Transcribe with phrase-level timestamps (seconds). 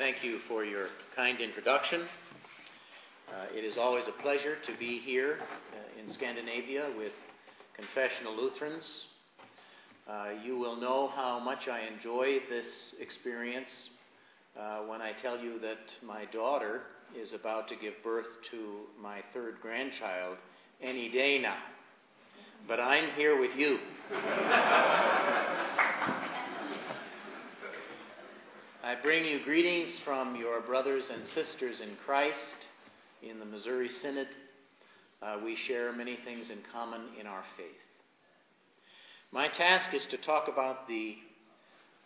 [0.00, 2.00] Thank you for your kind introduction.
[3.28, 5.40] Uh, it is always a pleasure to be here
[5.74, 7.12] uh, in Scandinavia with
[7.74, 9.08] confessional Lutherans.
[10.08, 13.90] Uh, you will know how much I enjoy this experience
[14.58, 16.80] uh, when I tell you that my daughter
[17.14, 20.38] is about to give birth to my third grandchild
[20.80, 21.58] any day now.
[22.66, 23.80] But I'm here with you.
[28.90, 32.66] I bring you greetings from your brothers and sisters in Christ
[33.22, 34.26] in the Missouri Synod.
[35.22, 37.68] Uh, we share many things in common in our faith.
[39.30, 41.16] My task is to talk about the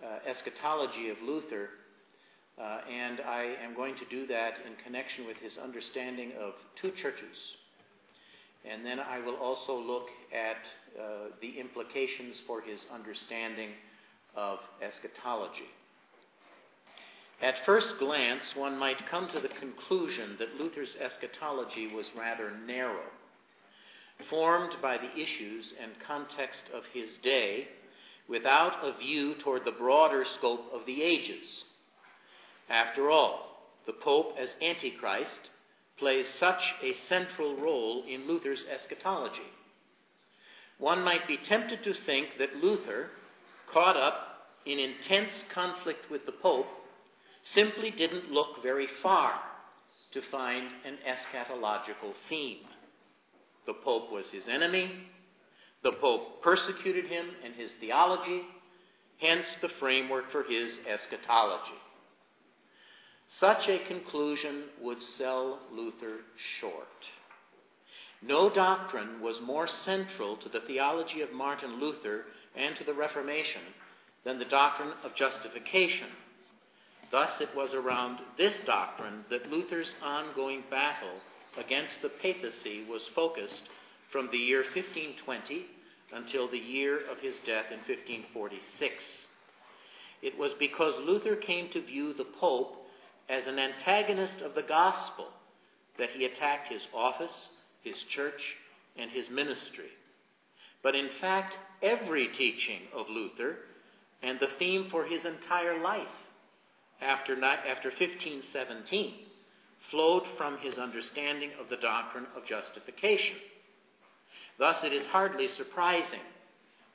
[0.05, 1.71] uh, eschatology of Luther,
[2.61, 6.91] uh, and I am going to do that in connection with his understanding of two
[6.91, 7.55] churches.
[8.71, 10.59] And then I will also look at
[11.01, 13.71] uh, the implications for his understanding
[14.37, 15.71] of eschatology.
[17.45, 23.11] At first glance, one might come to the conclusion that Luther's eschatology was rather narrow,
[24.31, 27.69] formed by the issues and context of his day,
[28.27, 31.65] without a view toward the broader scope of the ages.
[32.71, 35.51] After all, the Pope as Antichrist
[35.99, 39.53] plays such a central role in Luther's eschatology.
[40.79, 43.11] One might be tempted to think that Luther,
[43.67, 46.69] caught up in intense conflict with the Pope,
[47.45, 49.39] simply didn't look very far
[50.13, 52.65] to find an eschatological theme.
[53.67, 54.91] The Pope was his enemy.
[55.83, 58.43] The Pope persecuted him and his theology,
[59.19, 61.79] hence the framework for his eschatology.
[63.27, 66.89] Such a conclusion would sell Luther short.
[68.23, 72.25] No doctrine was more central to the theology of Martin Luther
[72.57, 73.61] and to the Reformation
[74.25, 76.09] than the doctrine of justification
[77.15, 81.21] Thus, it was around this doctrine that Luther's ongoing battle
[81.57, 83.69] against the papacy was focused
[84.11, 85.65] from the year 1520
[86.13, 89.29] until the year of his death in 1546.
[90.23, 92.85] It was because Luther came to view the Pope
[93.29, 95.29] as an antagonist of the gospel
[95.97, 97.53] that he attacked his office,
[97.85, 98.57] his church,
[98.97, 99.93] and his ministry.
[100.83, 103.59] But in fact, every teaching of Luther
[104.21, 106.09] and the theme for his entire life
[107.05, 109.15] after, after 1517
[109.91, 113.37] flowed from his understanding of the doctrine of justification.
[114.59, 116.21] Thus, it is hardly surprising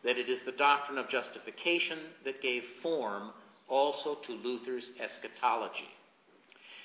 [0.04, 3.32] that it is the doctrine of justification that gave form
[3.68, 5.90] also to Luther's eschatology.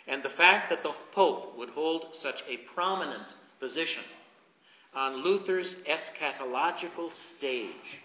[0.06, 4.02] And the fact that the Pope would hold such a prominent position
[4.94, 8.00] on Luther's eschatological stage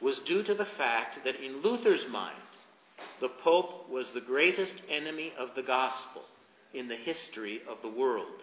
[0.00, 2.36] was due to the fact that in Luther's mind,
[3.24, 6.20] the Pope was the greatest enemy of the gospel
[6.74, 8.42] in the history of the world,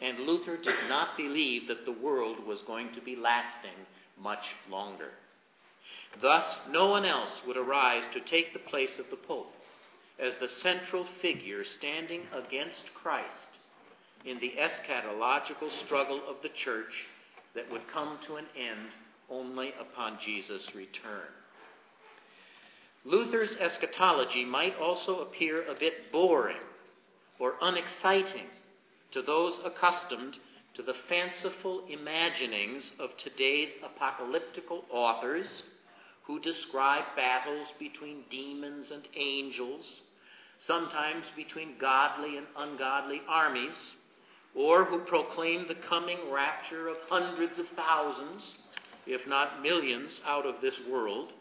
[0.00, 3.74] and Luther did not believe that the world was going to be lasting
[4.22, 5.10] much longer.
[6.22, 9.52] Thus, no one else would arise to take the place of the Pope
[10.20, 13.58] as the central figure standing against Christ
[14.24, 17.08] in the eschatological struggle of the church
[17.56, 18.94] that would come to an end
[19.28, 21.26] only upon Jesus' return.
[23.04, 26.60] Luther's eschatology might also appear a bit boring
[27.38, 28.46] or unexciting
[29.12, 30.38] to those accustomed
[30.74, 35.62] to the fanciful imaginings of today's apocalyptical authors
[36.24, 40.02] who describe battles between demons and angels,
[40.58, 43.94] sometimes between godly and ungodly armies,
[44.54, 48.52] or who proclaim the coming rapture of hundreds of thousands,
[49.06, 51.32] if not millions, out of this world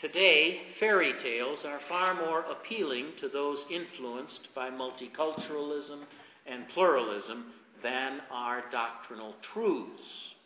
[0.00, 5.98] Today, fairy tales are far more appealing to those influenced by multiculturalism
[6.46, 10.36] and pluralism than are doctrinal truths.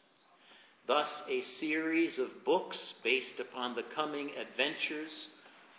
[0.86, 5.28] Thus, a series of books based upon the coming adventures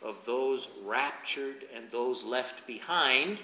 [0.03, 3.41] of those raptured and those left behind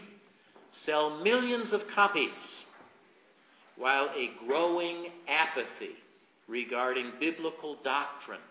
[0.69, 2.65] sell millions of copies,
[3.77, 5.95] while a growing apathy
[6.47, 8.41] regarding biblical doctrine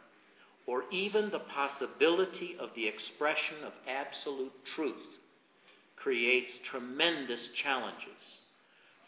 [0.68, 5.18] or even the possibility of the expression of absolute truth
[5.96, 8.42] creates tremendous challenges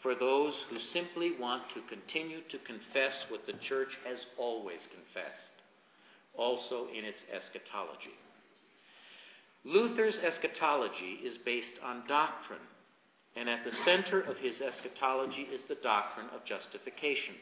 [0.01, 5.51] for those who simply want to continue to confess what the church has always confessed,
[6.35, 8.17] also in its eschatology.
[9.63, 12.59] Luther's eschatology is based on doctrine,
[13.35, 17.35] and at the center of his eschatology is the doctrine of justification.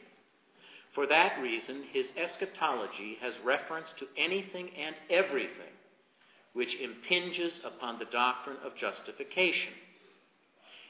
[0.92, 5.72] For that reason, his eschatology has reference to anything and everything
[6.52, 9.72] which impinges upon the doctrine of justification.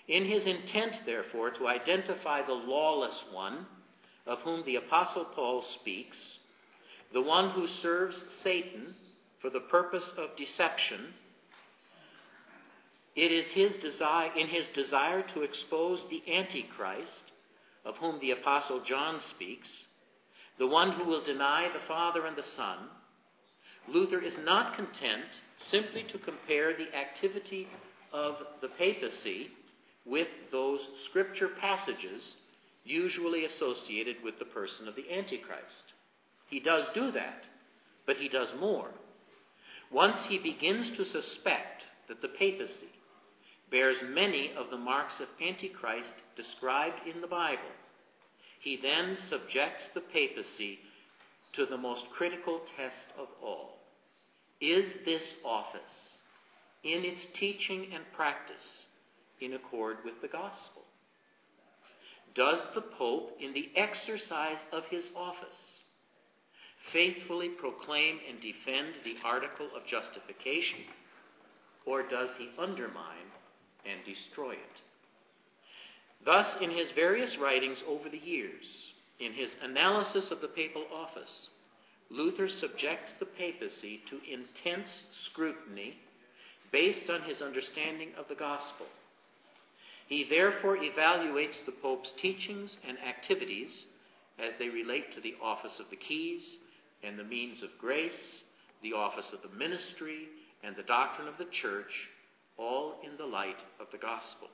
[0.09, 3.67] In his intent, therefore, to identify the lawless one,
[4.27, 6.39] of whom the Apostle Paul speaks,
[7.13, 8.97] the one who serves Satan
[9.39, 11.13] for the purpose of deception,
[13.15, 17.33] it is his desire, in his desire to expose the Antichrist,
[17.85, 19.89] of whom the Apostle John speaks,
[20.61, 22.77] the one who will deny the Father and the Son,
[23.89, 27.67] Luther is not content simply to compare the activity
[28.13, 29.49] of the papacy
[30.05, 32.37] with those scripture passages
[32.85, 35.95] usually associated with the person of the Antichrist.
[36.51, 37.47] He does do that,
[38.05, 38.91] but he does more.
[39.91, 42.91] Once he begins to suspect that the papacy
[43.71, 47.63] bears many of the marks of Antichrist described in the Bible,
[48.61, 50.79] he then subjects the papacy
[51.55, 53.79] to the most critical test of all.
[54.61, 56.21] Is this office,
[56.85, 58.89] in its teaching and practice,
[59.41, 60.83] in accord with the gospel?
[62.35, 65.81] Does the Pope, in the exercise of his office,
[66.93, 70.81] faithfully proclaim and defend the article of justification,
[71.87, 73.33] or does he undermine
[73.87, 74.83] and destroy it?
[76.25, 81.49] Thus, in his various writings over the years, in his analysis of the papal office,
[82.11, 85.99] Luther subjects the papacy to intense scrutiny
[86.73, 88.87] based on his understanding of the gospel.
[90.07, 93.87] He therefore evaluates the Pope's teachings and activities
[94.39, 96.59] as they relate to the office of the keys
[97.03, 98.43] and the means of grace,
[98.83, 100.29] the office of the ministry,
[100.63, 102.09] and the doctrine of the church,
[102.57, 104.49] all in the light of the gospel.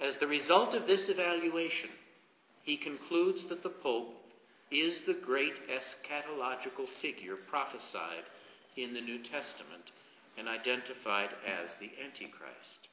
[0.00, 1.90] As the result of this evaluation,
[2.62, 4.14] he concludes that the Pope
[4.70, 8.24] is the great eschatological figure prophesied
[8.76, 9.90] in the New Testament
[10.36, 12.88] and identified as the Antichrist.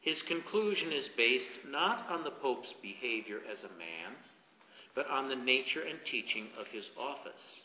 [0.00, 4.16] His conclusion is based not on the Pope's behavior as a man,
[4.94, 7.60] but on the nature and teaching of his office.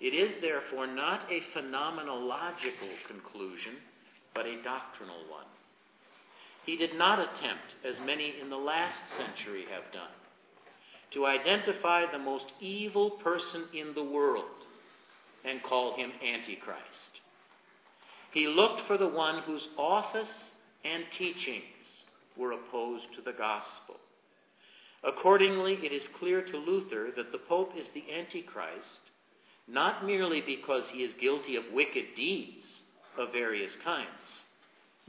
[0.00, 3.74] It is therefore not a phenomenological conclusion,
[4.34, 5.46] but a doctrinal one.
[6.64, 10.08] He did not attempt, as many in the last century have done,
[11.12, 14.66] to identify the most evil person in the world
[15.44, 17.20] and call him Antichrist.
[18.30, 20.52] He looked for the one whose office
[20.84, 23.96] and teachings were opposed to the gospel.
[25.02, 29.00] Accordingly, it is clear to Luther that the Pope is the Antichrist,
[29.66, 32.82] not merely because he is guilty of wicked deeds
[33.16, 34.44] of various kinds,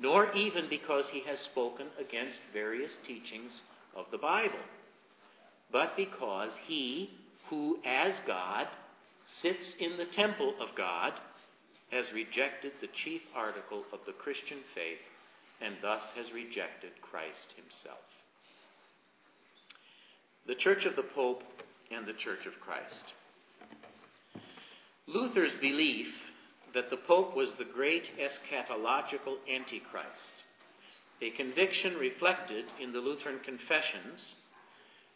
[0.01, 3.63] nor even because he has spoken against various teachings
[3.95, 4.59] of the Bible
[5.71, 7.09] but because he,
[7.49, 8.67] who as God
[9.25, 11.13] sits in the temple of God,
[11.91, 14.99] has rejected the chief article of the Christian faith
[15.61, 17.99] and thus has rejected Christ himself.
[20.47, 21.43] The Church of the Pope
[21.91, 23.13] and the Church of Christ.
[25.07, 26.30] Luther's belief
[26.73, 30.31] that the Pope was the great eschatological Antichrist,
[31.21, 34.35] a conviction reflected in the Lutheran confessions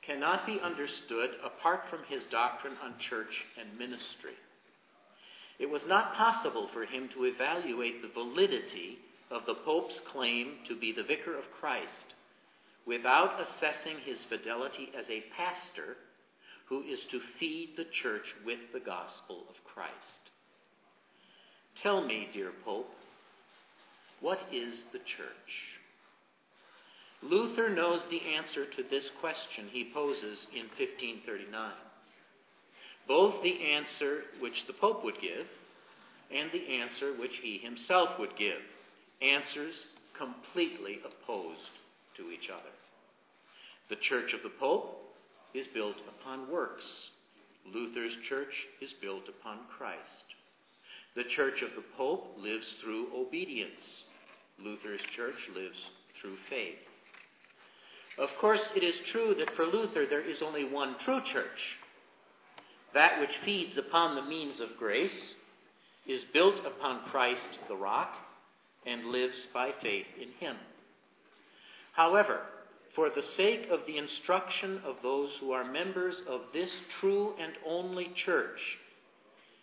[0.02, 4.36] cannot be understood apart from his doctrine on church and ministry.
[5.58, 9.00] It was not possible for him to evaluate the validity
[9.32, 12.14] of the Pope's claim to be the vicar of Christ
[12.86, 15.98] without assessing his fidelity as a pastor
[16.66, 20.20] who is to feed the church with the gospel of Christ.
[21.76, 22.94] Tell me, dear Pope,
[24.22, 25.80] what is the church?
[27.22, 31.72] Luther knows the answer to this question he poses in 1539.
[33.08, 35.48] Both the answer which the Pope would give
[36.32, 38.62] and the answer which he himself would give.
[39.22, 41.72] Answers completely opposed
[42.16, 42.62] to each other.
[43.90, 45.14] The Church of the Pope
[45.54, 47.10] is built upon works.
[47.74, 50.35] Luther's church is built upon Christ.
[51.16, 54.04] The Church of the Pope lives through obedience.
[54.60, 56.78] Luther's church lives through faith.
[58.18, 61.80] Of course, it is true that for Luther there is only one true church.
[62.94, 65.36] That which feeds upon the means of grace
[66.06, 68.16] is built upon Christ the rock
[68.86, 70.56] and lives by faith in him.
[71.94, 72.42] However,
[72.94, 77.54] for the sake of the instruction of those who are members of this true and
[77.66, 78.78] only church,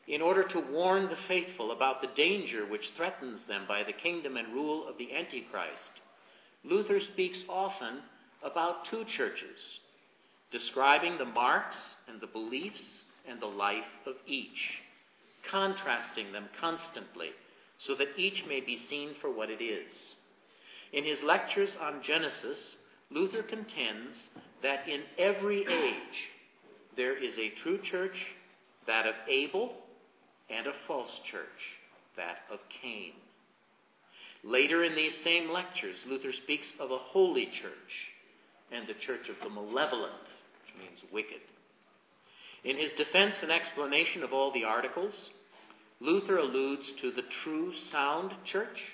[0.06, 4.37] in order to warn the faithful about the danger which threatens them by the kingdom
[4.37, 6.00] and rule of the Antichrist,
[6.64, 8.00] Luther speaks often
[8.42, 9.80] about two churches,
[10.50, 14.82] describing the marks and the beliefs and the life of each
[15.49, 17.30] contrasting them constantly
[17.78, 20.14] so that each may be seen for what it is.
[20.92, 22.76] In his lectures on Genesis,
[23.11, 24.28] Luther contends
[24.62, 26.30] that in every age
[26.97, 28.35] there is a true church,
[28.87, 29.75] that of Abel,
[30.52, 31.78] and a false church,
[32.16, 33.12] that of Cain.
[34.44, 38.12] Later in these same lectures, Luther speaks of a holy church
[38.71, 40.12] and the church of the malevolent,
[40.64, 41.40] which means wicked.
[42.64, 45.30] In his defense and explanation of all the articles,
[46.00, 48.92] Luther alludes to the true sound church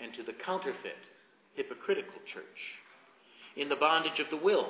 [0.00, 0.96] and to the counterfeit
[1.54, 2.78] hypocritical church.
[3.56, 4.68] In the bondage of the will,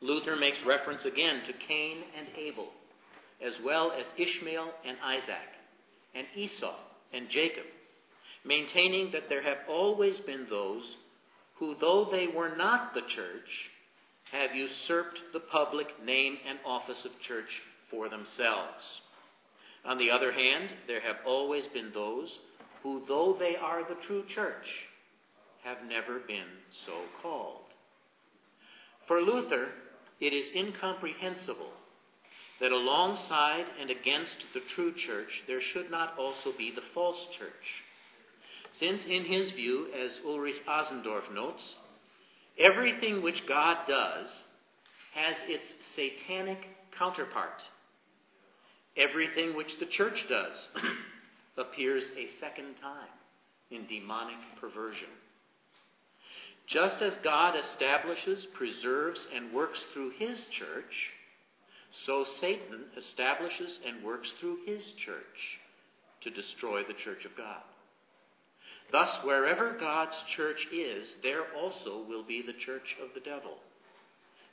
[0.00, 2.68] Luther makes reference again to Cain and Abel,
[3.40, 5.48] as well as Ishmael and Isaac,
[6.14, 6.74] and Esau
[7.12, 7.64] and Jacob,
[8.44, 10.96] maintaining that there have always been those
[11.54, 13.70] who, though they were not the church,
[14.32, 19.00] have usurped the public name and office of church for themselves.
[19.84, 22.38] On the other hand, there have always been those
[22.82, 24.86] who, though they are the true church,
[25.64, 27.64] have never been so called.
[29.06, 29.68] For Luther,
[30.20, 31.72] it is incomprehensible
[32.60, 37.84] that alongside and against the true church there should not also be the false church.
[38.70, 41.74] Since, in his view, as Ulrich Asendorf notes,
[42.58, 44.46] everything which God does
[45.12, 47.62] has its satanic counterpart.
[48.96, 50.68] Everything which the church does
[51.56, 53.08] appears a second time
[53.70, 55.08] in demonic perversion.
[56.66, 61.12] Just as God establishes, preserves, and works through his church,
[61.90, 65.60] so Satan establishes and works through his church
[66.22, 67.62] to destroy the church of God.
[68.92, 73.58] Thus, wherever God's church is, there also will be the church of the devil.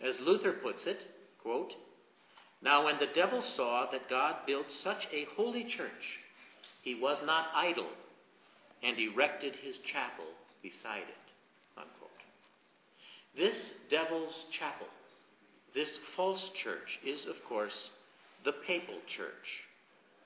[0.01, 1.03] As Luther puts it,
[1.41, 1.75] quote,
[2.61, 6.19] Now when the devil saw that God built such a holy church,
[6.83, 7.89] he was not idle,
[8.83, 10.25] and erected his chapel
[10.61, 11.27] beside it.
[13.37, 14.87] This devil's chapel,
[15.77, 17.91] this false church, is, of course,
[18.43, 19.63] the papal church,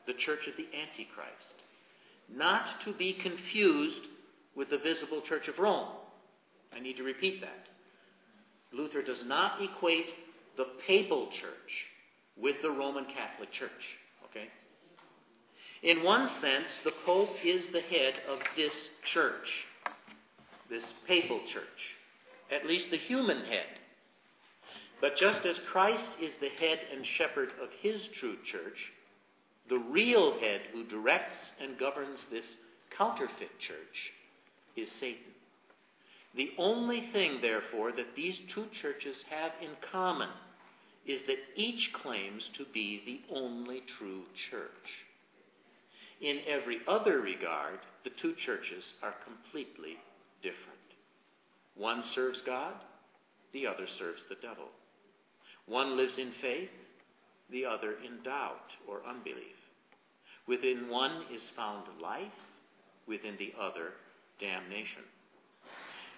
[0.08, 1.56] the church of the Antichrist,
[2.34, 4.08] not to be confused
[4.56, 5.90] with the visible church of Rome.
[6.74, 7.68] I need to repeat that.
[8.72, 10.16] Luther does not equate
[10.56, 11.88] the papal church
[12.38, 13.98] with the Roman Catholic Church.
[14.30, 14.48] Okay?
[15.84, 19.66] In one sense, the Pope is the head of this church,
[20.70, 21.98] this papal church
[22.52, 23.66] at least the human head.
[25.02, 28.94] But just as Christ is the head and shepherd of his true church,
[29.68, 32.58] the real head who directs and governs this
[32.96, 34.14] counterfeit church
[34.76, 35.34] is Satan.
[36.36, 40.30] The only thing, therefore, that these two churches have in common
[41.06, 45.06] is that each claims to be the only true church.
[46.22, 49.98] In every other regard, the two churches are completely
[50.44, 50.78] different.
[51.76, 52.76] One serves God,
[53.52, 54.70] the other serves the devil.
[55.72, 56.70] One lives in faith,
[57.50, 59.56] the other in doubt or unbelief.
[60.46, 62.36] Within one is found life,
[63.08, 63.94] within the other,
[64.38, 65.04] damnation.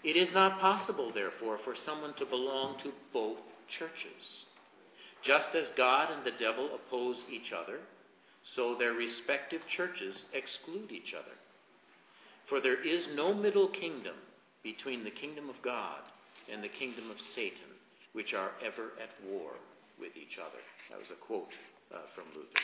[0.03, 4.45] It is not possible, therefore, for someone to belong to both churches.
[5.22, 7.79] Just as God and the devil oppose each other,
[8.41, 11.38] so their respective churches exclude each other.
[12.48, 14.15] For there is no middle kingdom
[14.63, 16.01] between the kingdom of God
[16.51, 17.73] and the kingdom of Satan,
[18.13, 19.51] which are ever at war
[20.00, 20.62] with each other.
[20.89, 21.51] That was a quote
[21.93, 22.60] uh, from Luther.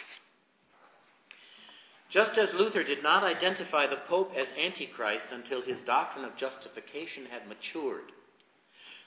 [2.10, 7.26] Just as Luther did not identify the Pope as Antichrist until his doctrine of justification
[7.26, 8.12] had matured,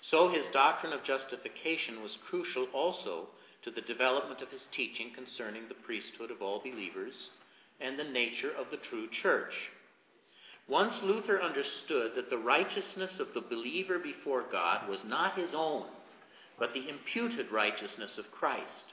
[0.01, 3.29] so his doctrine of justification was crucial also
[3.63, 7.31] to the development of his teaching concerning the priesthood of all believers
[7.81, 9.71] and the nature of the true church.
[10.69, 15.87] Once Luther understood that the righteousness of the believer before God was not his own,
[16.63, 18.85] but the imputed righteousness of Christ,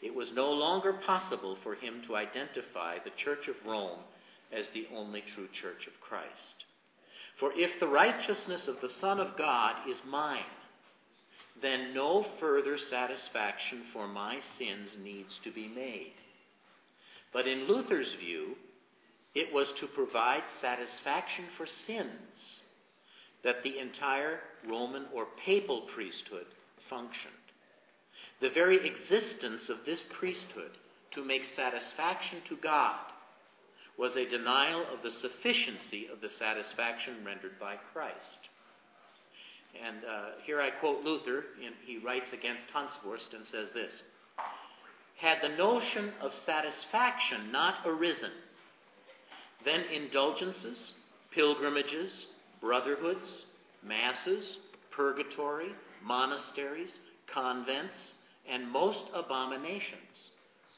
[0.00, 3.98] it was no longer possible for him to identify the Church of Rome
[4.52, 6.54] as the only true Church of Christ.
[7.36, 10.38] For if the righteousness of the Son of God is mine,
[11.60, 16.12] then no further satisfaction for my sins needs to be made.
[17.32, 18.54] But in Luther's view,
[19.34, 22.60] it was to provide satisfaction for sins
[23.42, 26.46] that the entire Roman or papal priesthood
[26.88, 27.32] functioned.
[28.40, 30.70] The very existence of this priesthood
[31.12, 32.98] to make satisfaction to God
[33.96, 38.48] was a denial of the sufficiency of the satisfaction rendered by Christ.
[39.84, 44.02] And uh, here I quote Luther, and he writes against Hanswurst and says this
[45.16, 48.32] had the notion of satisfaction not arisen,
[49.64, 50.92] then indulgences,
[51.30, 52.26] pilgrimages,
[52.60, 53.46] brotherhoods,
[53.82, 54.58] masses,
[54.90, 55.72] purgatory,
[56.04, 58.14] monasteries, convents,
[58.48, 60.30] and most abominations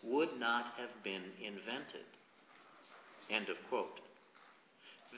[0.03, 2.05] would not have been invented.
[3.31, 4.01] End of quote.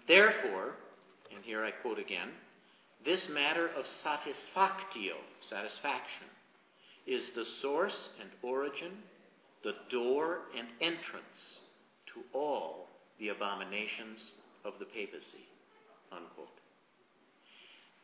[0.06, 0.74] Therefore,
[1.34, 2.30] and here I quote again,
[3.04, 6.26] this matter of satisfactio, satisfaction,
[7.06, 8.92] is the source and origin,
[9.62, 11.60] the door and entrance
[12.06, 12.88] to all
[13.18, 14.34] the abominations
[14.64, 15.46] of the papacy.
[16.12, 16.57] Unquote.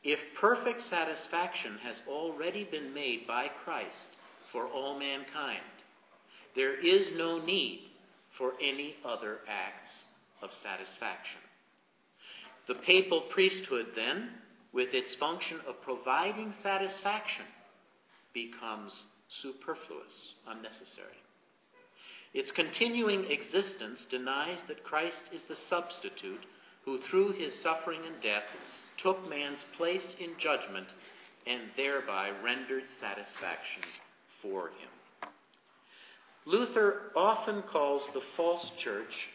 [0.05, 4.07] If perfect satisfaction has already been made by Christ
[4.53, 5.63] for all mankind,
[6.55, 7.89] there is no need
[8.31, 10.05] for any other acts
[10.43, 11.41] of satisfaction.
[12.67, 14.31] The papal priesthood, then,
[14.73, 17.47] with its function of providing satisfaction,
[18.35, 21.17] becomes superfluous, unnecessary.
[22.35, 26.45] Its continuing existence denies that Christ is the substitute
[26.85, 28.45] who, through his suffering and death,
[28.97, 30.89] took man's place in judgment
[31.47, 33.83] and thereby rendered satisfaction
[34.41, 35.31] for him.
[36.47, 39.29] Luther often calls the false church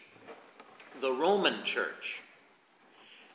[1.00, 2.22] the Roman church,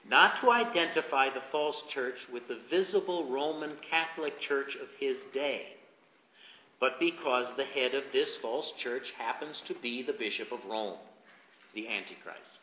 [0.08, 5.67] not to identify the false church with the visible Roman Catholic Church of his day,
[6.79, 10.98] but because the head of this false church happens to be the Bishop of Rome,
[11.74, 12.60] the Antichrist.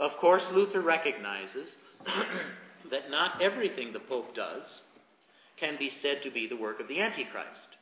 [0.00, 1.76] Of course, Luther recognizes
[2.90, 4.82] that not everything the Pope does
[5.56, 7.76] can be said to be the work of the Antichrist.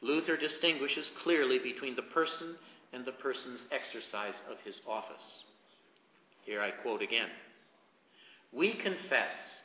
[0.00, 2.56] Luther distinguishes clearly between the person
[2.92, 5.44] and the person's exercise of his office.
[6.42, 7.28] Here I quote again
[8.52, 9.62] We confess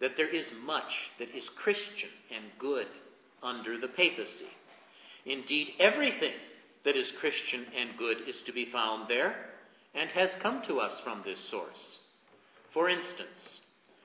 [0.00, 2.88] that there is much that is Christian and good
[3.42, 4.48] under the papacy.
[5.24, 6.34] Indeed, everything
[6.84, 9.34] that is Christian and good is to be found there
[9.94, 12.00] and has come to us from this source.
[12.76, 13.62] For instance,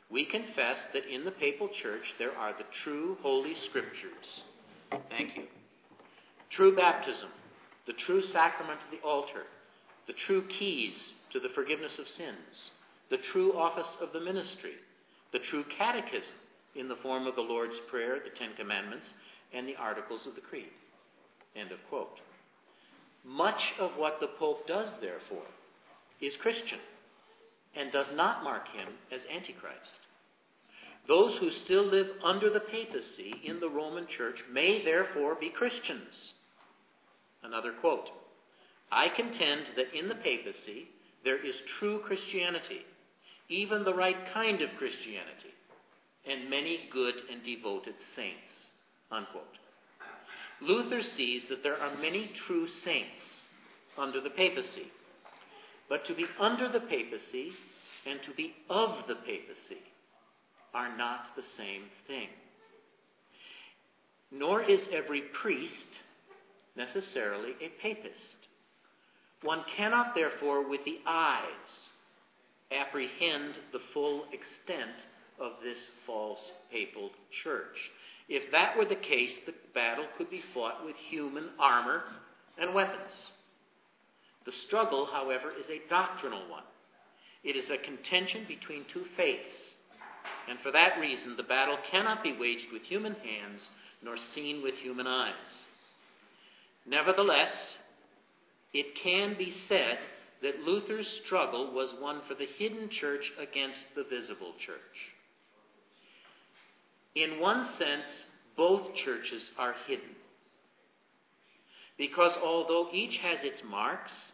[0.10, 4.44] we confess that in the papal church there are the true holy scriptures.
[5.10, 5.44] Thank you.
[6.50, 7.28] True baptism,
[7.86, 9.44] the true sacrament of the altar,
[10.08, 12.72] the true keys to the forgiveness of sins,
[13.10, 14.76] the true office of the ministry,
[15.34, 16.36] the true catechism
[16.74, 19.16] in the form of the Lord's Prayer, the Ten Commandments,
[19.52, 20.72] and the Articles of the Creed.
[21.58, 22.22] End of quote.
[23.26, 25.44] Much of what the Pope does, therefore,
[26.22, 26.80] is Christian
[27.76, 30.00] and does not mark him as Antichrist.
[31.08, 36.34] Those who still live under the papacy in the Roman Church may therefore be Christians.
[37.44, 38.12] Another quote
[38.92, 40.88] I contend that in the papacy
[41.24, 42.86] there is true Christianity,
[43.50, 45.54] even the right kind of Christianity,
[46.26, 48.72] and many good and devoted saints.
[49.12, 49.58] Unquote.
[50.62, 53.44] Luther sees that there are many true saints
[53.98, 54.92] under the papacy.
[55.92, 57.52] But to be under the papacy
[58.06, 59.84] and to be of the papacy
[60.74, 62.30] are not the same thing.
[64.32, 66.00] Nor is every priest
[66.78, 68.38] necessarily a papist.
[69.42, 71.90] One cannot, therefore, with the eyes,
[72.72, 75.08] apprehend the full extent
[75.42, 77.92] of this false papal church.
[78.30, 82.04] If that were the case, the battle could be fought with human armor
[82.58, 83.34] and weapons.
[84.46, 86.64] The struggle, however, is a doctrinal one.
[87.44, 89.76] It is a contention between two faiths.
[90.48, 93.70] And for that reason, the battle cannot be waged with human hands
[94.02, 95.70] nor seen with human eyes.
[96.86, 97.78] Nevertheless,
[98.74, 100.00] it can be said
[100.42, 105.14] that Luther's struggle was one for the hidden church against the visible church.
[107.14, 110.16] In one sense, both churches are hidden.
[112.02, 114.34] Because although each has its marks,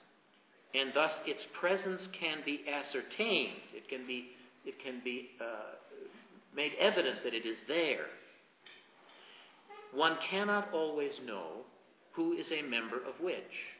[0.73, 4.30] and thus its presence can be ascertained, it can be,
[4.63, 5.75] it can be uh,
[6.56, 8.06] made evident that it is there,
[9.91, 11.65] one cannot always know
[12.13, 13.73] who is a member of which.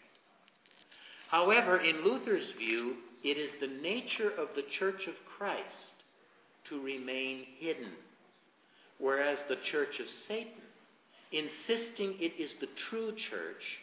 [1.30, 5.93] However, in Luther's view, it is the nature of the Church of Christ
[6.65, 7.93] to remain hidden
[9.00, 10.52] whereas the church of Satan,
[11.32, 13.80] insisting it is the true church,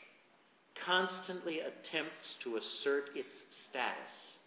[0.85, 4.39] constantly attempts to assert its status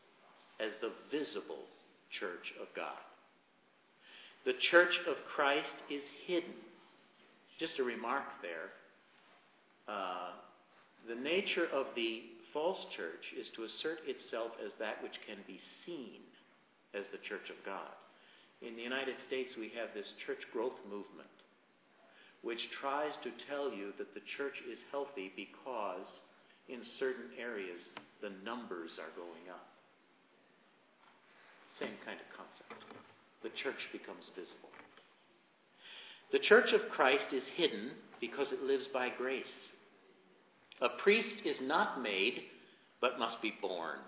[0.59, 1.63] as the visible
[2.09, 2.97] church of God.
[4.45, 6.53] The church of Christ is hidden.
[7.57, 8.69] Just a remark there.
[9.87, 10.31] Uh,
[11.07, 15.59] the nature of the false church is to assert itself as that which can be
[15.85, 16.21] seen
[16.93, 17.91] as the church of God.
[18.61, 21.29] In the United States, we have this church growth movement
[22.41, 26.23] which tries to tell you that the church is healthy because
[26.69, 29.67] in certain areas the numbers are going up.
[31.69, 32.83] Same kind of concept.
[33.43, 34.69] The church becomes visible.
[36.31, 39.71] The church of Christ is hidden because it lives by grace.
[40.81, 42.43] A priest is not made,
[42.99, 43.99] but must be born.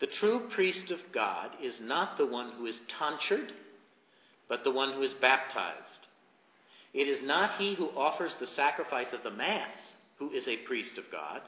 [0.00, 3.52] The true priest of God is not the one who is tonsured,
[4.48, 6.08] but the one who is baptized.
[6.92, 10.98] It is not he who offers the sacrifice of the Mass who is a priest
[10.98, 11.40] of God,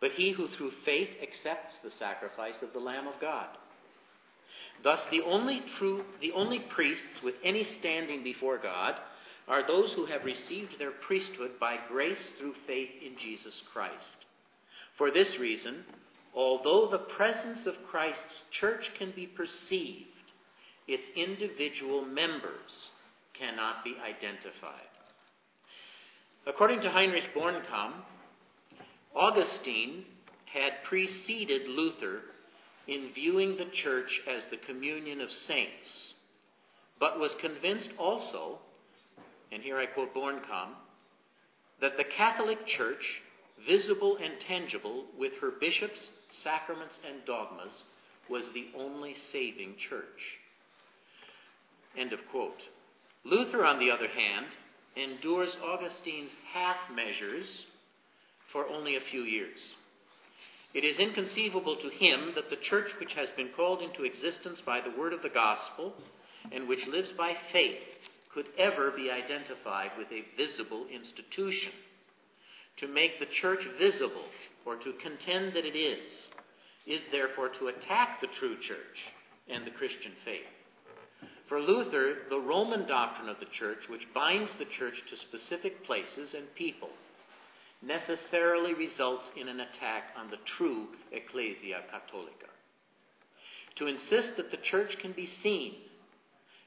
[0.00, 3.48] but he who through faith accepts the sacrifice of the Lamb of God.
[4.82, 8.96] Thus, the only true, the only priests with any standing before God
[9.46, 14.26] are those who have received their priesthood by grace through faith in Jesus Christ.
[14.96, 15.84] For this reason,
[16.34, 20.06] although the presence of Christ's church can be perceived,
[20.86, 22.90] its individual members
[23.34, 24.88] cannot be identified.
[26.46, 27.92] According to Heinrich Bornkamm,
[29.14, 30.04] Augustine
[30.46, 32.22] had preceded Luther
[32.86, 36.14] in viewing the church as the communion of saints,
[36.98, 38.58] but was convinced also,
[39.52, 40.70] and here I quote Bornkamm,
[41.80, 43.20] that the Catholic Church,
[43.66, 47.84] visible and tangible with her bishops, sacraments, and dogmas,
[48.28, 50.38] was the only saving church.
[51.96, 52.62] End of quote.
[53.24, 54.46] Luther, on the other hand,
[54.96, 57.66] endures Augustine's half measures
[58.52, 59.74] for only a few years.
[60.74, 64.80] It is inconceivable to him that the church which has been called into existence by
[64.80, 65.94] the word of the gospel
[66.52, 67.80] and which lives by faith
[68.32, 71.72] could ever be identified with a visible institution.
[72.78, 74.26] To make the church visible,
[74.64, 76.28] or to contend that it is,
[76.86, 79.12] is therefore to attack the true church
[79.48, 80.46] and the Christian faith.
[81.48, 86.34] For Luther, the Roman doctrine of the church, which binds the church to specific places
[86.34, 86.90] and people,
[87.80, 92.50] necessarily results in an attack on the true Ecclesia Catholica.
[93.76, 95.76] To insist that the church can be seen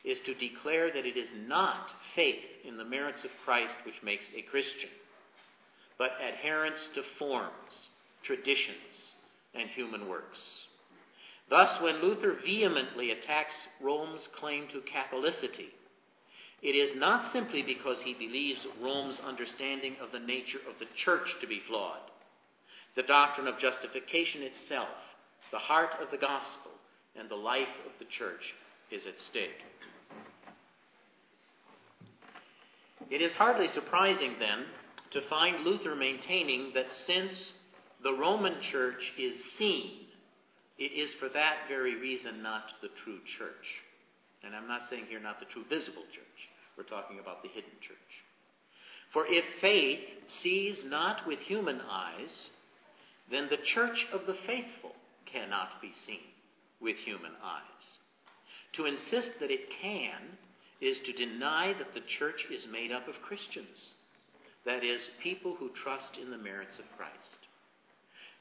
[0.03, 4.31] is to declare that it is not faith in the merits of Christ which makes
[4.35, 4.89] a Christian,
[5.99, 7.91] but adherence to forms,
[8.23, 9.13] traditions,
[9.53, 10.67] and human works.
[11.49, 15.69] Thus, when Luther vehemently attacks Rome's claim to Catholicity,
[16.61, 21.39] it is not simply because he believes Rome's understanding of the nature of the church
[21.41, 21.99] to be flawed.
[22.95, 25.15] The doctrine of justification itself,
[25.51, 26.71] the heart of the gospel,
[27.15, 28.53] and the life of the church
[28.91, 29.63] is at stake.
[33.09, 34.65] It is hardly surprising, then,
[35.11, 37.53] to find Luther maintaining that since
[38.03, 40.07] the Roman church is seen
[40.81, 43.83] it is for that very reason not the true church.
[44.43, 46.49] And I'm not saying here not the true visible church.
[46.75, 48.23] We're talking about the hidden church.
[49.11, 52.49] For if faith sees not with human eyes,
[53.29, 56.23] then the church of the faithful cannot be seen
[56.79, 57.99] with human eyes.
[58.73, 60.37] To insist that it can
[60.79, 63.93] is to deny that the church is made up of Christians,
[64.65, 67.37] that is, people who trust in the merits of Christ.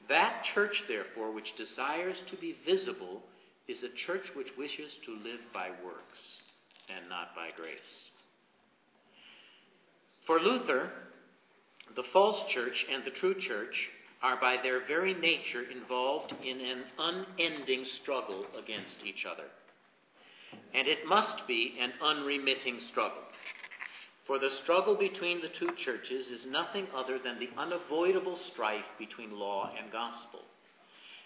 [0.09, 3.23] That church, therefore, which desires to be visible,
[3.69, 6.41] is a church which wishes to live by works
[6.89, 8.11] and not by grace.
[10.27, 10.91] For Luther,
[11.95, 13.91] the false church and the true church
[14.23, 19.47] are by their very nature involved in an unending struggle against each other.
[20.75, 23.23] And it must be an unremitting struggle.
[24.31, 29.37] For the struggle between the two churches is nothing other than the unavoidable strife between
[29.37, 30.45] law and gospel.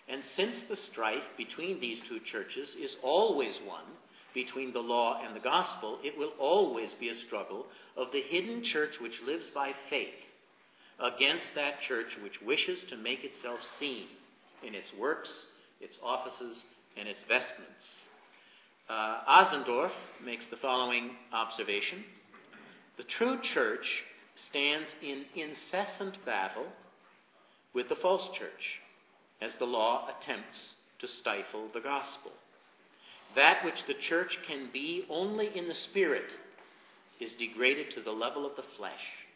[0.09, 3.85] And since the strife between these two churches is always one
[4.33, 8.63] between the law and the gospel, it will always be a struggle of the hidden
[8.63, 10.25] church which lives by faith
[10.99, 14.07] against that church which wishes to make itself seen
[14.63, 15.45] in its works,
[15.79, 16.65] its offices,
[16.97, 18.09] and its vestments.
[18.89, 19.21] Uh,
[20.25, 22.03] makes the following observation.
[22.97, 24.05] The true church
[24.37, 26.67] stands in incessant battle
[27.73, 28.81] with the false church
[29.41, 32.33] as the law attempts to stifle the gospel.
[33.35, 36.37] That which the church can be only in the spirit
[37.19, 39.27] is degraded to the level of the flesh,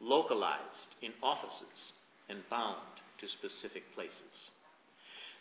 [0.00, 1.92] localized in offices,
[2.28, 2.76] and bound
[3.18, 4.52] to specific places.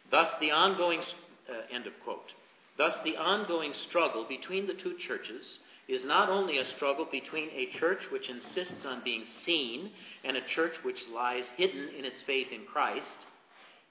[0.10, 2.34] Thus, the ongoing uh, end of quote.
[2.78, 7.66] Thus, the ongoing struggle between the two churches is not only a struggle between a
[7.66, 9.90] church which insists on being seen
[10.24, 13.18] and a church which lies hidden in its faith in Christ,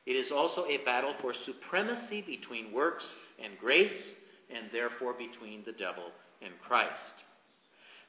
[0.07, 4.13] it is also a battle for supremacy between works and grace,
[4.49, 7.25] and therefore between the devil and Christ.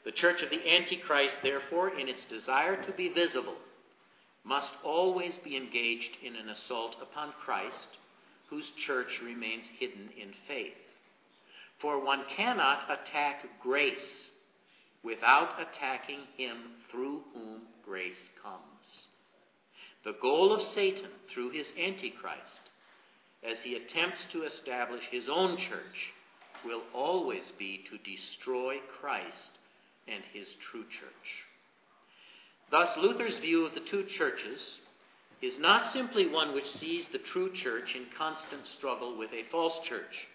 [0.05, 3.57] The church of the Antichrist, therefore, in its desire to be visible,
[4.43, 7.87] must always be engaged in an assault upon Christ,
[8.49, 10.77] whose church remains hidden in faith.
[11.79, 14.33] For one cannot attack grace
[15.01, 19.07] without attacking him through whom grace comes.
[20.03, 22.61] The goal of Satan through his Antichrist,
[23.43, 26.13] as he attempts to establish his own church,
[26.65, 29.57] will always be to destroy Christ
[30.07, 31.45] and his true church.
[32.69, 34.79] Thus, Luther's view of the two churches
[35.41, 39.79] is not simply one which sees the true church in constant struggle with a false
[39.87, 40.27] church,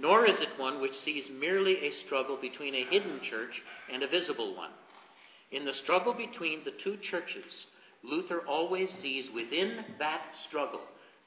[0.00, 4.08] nor is it one which sees merely a struggle between a hidden church and a
[4.08, 4.70] visible one.
[5.50, 7.66] In the struggle between the two churches,
[8.02, 10.80] Luther always sees within that struggle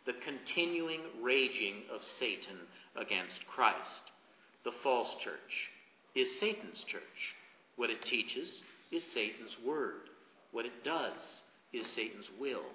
[0.06, 2.58] the continuing raging of Satan
[2.96, 4.12] against Christ.
[4.64, 5.70] The false church
[6.16, 7.36] is Satan's church.
[7.76, 10.10] What it teaches is Satan's word.
[10.52, 12.66] What it does is Satan's will.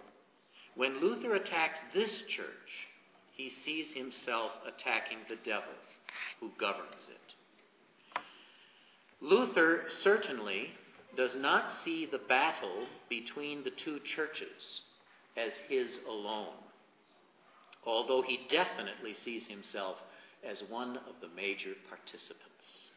[0.75, 2.89] When Luther attacks this church,
[3.33, 5.73] he sees himself attacking the devil
[6.41, 7.35] who governs it.
[9.21, 10.73] Luther certainly
[11.17, 14.83] does not see the battle between the two churches
[15.37, 16.55] as his alone,
[17.85, 20.01] although he definitely sees himself
[20.45, 22.91] as one of the major participants.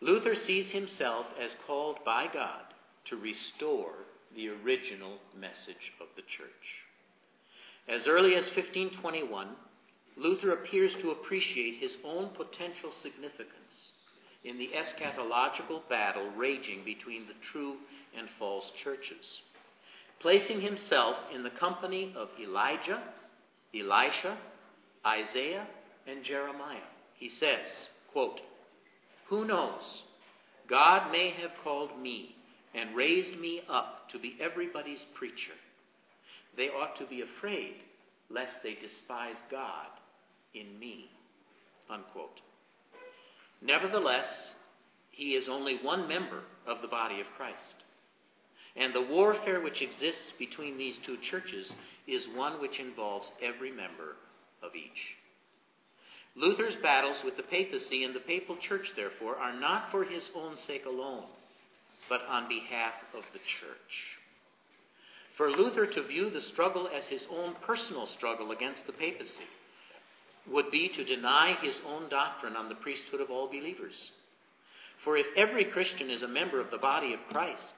[0.00, 2.64] Luther sees himself as called by God
[3.06, 3.94] to restore
[4.34, 6.84] the original message of the church.
[7.88, 9.48] As early as 1521,
[10.20, 13.92] Luther appears to appreciate his own potential significance
[14.44, 17.76] in the eschatological battle raging between the true
[18.14, 19.40] and false churches.
[20.18, 23.02] Placing himself in the company of Elijah,
[23.74, 24.36] Elisha,
[25.06, 25.66] Isaiah,
[26.06, 26.76] and Jeremiah,
[27.14, 28.42] he says, quote,
[29.28, 30.02] Who knows?
[30.66, 32.36] God may have called me
[32.74, 35.54] and raised me up to be everybody's preacher.
[36.58, 37.76] They ought to be afraid
[38.28, 39.86] lest they despise God
[40.54, 41.10] in me.
[41.88, 42.40] Unquote.
[43.60, 44.54] Nevertheless,
[45.10, 47.76] he is only one member of the body of Christ.
[48.76, 51.74] And the warfare which exists between these two churches
[52.06, 54.16] is one which involves every member
[54.62, 55.16] of each.
[56.36, 60.56] Luther's battles with the papacy and the papal church, therefore, are not for his own
[60.56, 61.24] sake alone,
[62.08, 64.18] but on behalf of the church.
[65.36, 69.44] For Luther to view the struggle as his own personal struggle against the papacy
[70.50, 74.12] would be to deny his own doctrine on the priesthood of all believers.
[75.04, 77.74] For if every Christian is a member of the body of Christ,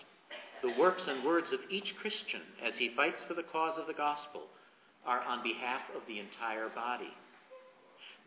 [0.63, 3.93] the works and words of each Christian as he fights for the cause of the
[3.93, 4.49] gospel
[5.05, 7.13] are on behalf of the entire body.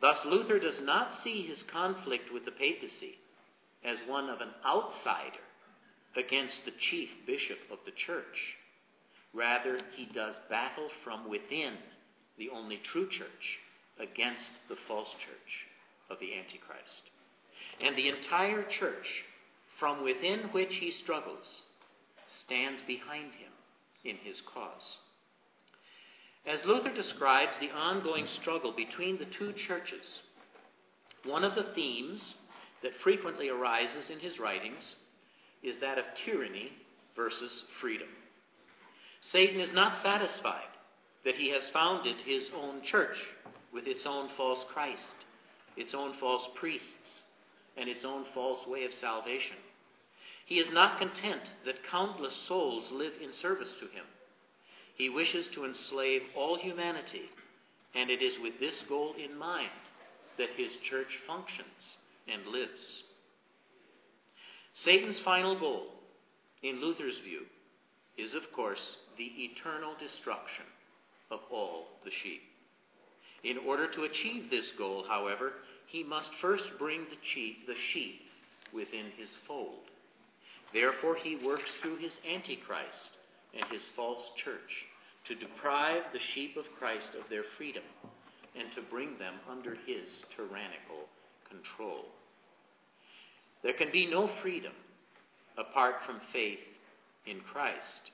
[0.01, 3.17] Thus, Luther does not see his conflict with the papacy
[3.83, 5.39] as one of an outsider
[6.15, 8.57] against the chief bishop of the church.
[9.33, 11.73] Rather, he does battle from within
[12.37, 13.59] the only true church
[13.99, 15.67] against the false church
[16.09, 17.03] of the Antichrist.
[17.81, 19.23] And the entire church,
[19.79, 21.63] from within which he struggles,
[22.25, 23.51] stands behind him
[24.03, 24.99] in his cause.
[26.45, 30.21] As Luther describes the ongoing struggle between the two churches,
[31.23, 32.35] one of the themes
[32.83, 34.95] that frequently arises in his writings
[35.63, 36.71] is that of tyranny
[37.15, 38.09] versus freedom.
[39.21, 40.67] Satan is not satisfied
[41.23, 43.17] that he has founded his own church
[43.75, 45.25] with its own false Christ,
[45.75, 47.25] its own false priests,
[47.75, 49.57] and its own false way of salvation.
[50.45, 54.05] He is not content that countless souls live in service to him.
[54.95, 57.29] He wishes to enslave all humanity,
[57.93, 59.69] and it is with this goal in mind
[60.37, 61.97] that his church functions
[62.31, 63.03] and lives.
[64.71, 65.87] Satan's final goal,
[66.63, 67.41] in Luther's view,
[68.17, 70.65] is, of course, the eternal destruction
[71.29, 72.41] of all the sheep.
[73.45, 75.53] In order to achieve this goal, however,
[75.85, 78.21] he must first bring the sheep, the sheep
[78.73, 79.83] within his fold.
[80.73, 83.11] Therefore, he works through his Antichrist
[83.53, 84.87] and his false church
[85.25, 87.83] to deprive the sheep of Christ of their freedom
[88.55, 91.07] and to bring them under his tyrannical
[91.47, 92.05] control.
[93.61, 94.73] There can be no freedom
[95.55, 96.59] apart from faith
[97.27, 98.09] in Christ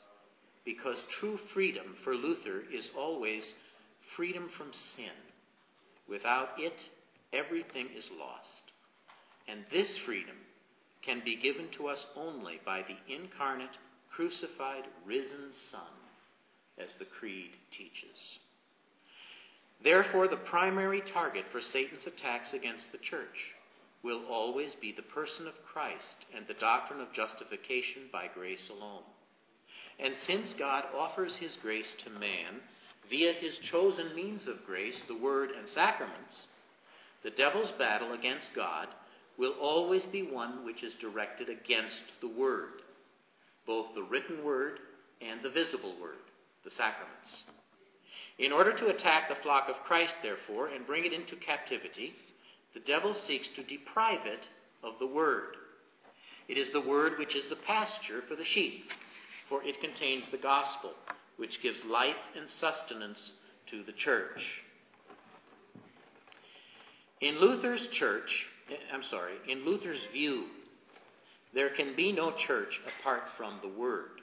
[0.65, 3.55] because true freedom for Luther is always
[4.15, 5.05] freedom from sin.
[6.07, 6.79] Without it,
[7.33, 8.63] everything is lost.
[9.47, 10.35] And this freedom
[11.01, 13.77] can be given to us only by the incarnate,
[14.11, 15.81] crucified, risen Son,
[16.77, 18.39] as the Creed teaches.
[19.83, 23.53] Therefore, the primary target for Satan's attacks against the church
[24.03, 29.03] will always be the person of Christ and the doctrine of justification by grace alone.
[29.99, 32.61] And since God offers his grace to man
[33.11, 36.47] via his chosen means of grace, the Word and sacraments,
[37.23, 38.87] the devil's battle against God
[39.37, 42.81] will always be one which is directed against the Word,
[43.67, 44.79] both the written Word
[45.21, 46.15] and the visible Word,
[46.63, 47.43] the sacraments.
[48.39, 52.15] In order to attack the flock of Christ, therefore, and bring it into captivity,
[52.73, 54.47] the devil seeks to deprive it
[54.83, 55.57] of the Word.
[56.47, 58.89] It is the Word which is the pasture for the sheep,
[59.49, 60.93] for it contains the gospel,
[61.41, 63.31] which gives life and sustenance
[63.65, 64.61] to the church.
[67.19, 70.45] In Luther's church, eh, I'm sorry, in Luther's view,
[71.51, 74.21] there can be no church apart from the Word.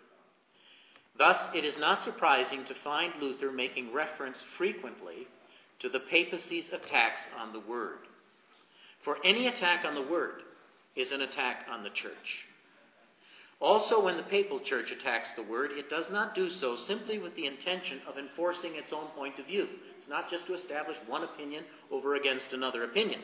[1.19, 5.27] Thus, it is not surprising to find Luther making reference frequently
[5.81, 7.99] to the papacy's attacks on the Word.
[9.03, 10.43] For any attack on the Word
[10.95, 12.47] is an attack on the church.
[13.61, 17.35] Also, when the papal church attacks the Word, it does not do so simply with
[17.35, 19.69] the intention of enforcing its own point of view.
[19.97, 23.21] It's not just to establish one opinion over against another opinion.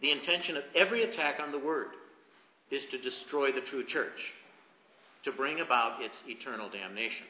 [0.00, 1.88] The intention of every attack on the Word
[2.70, 4.32] is to destroy the true church,
[5.24, 7.26] to bring about its eternal damnation.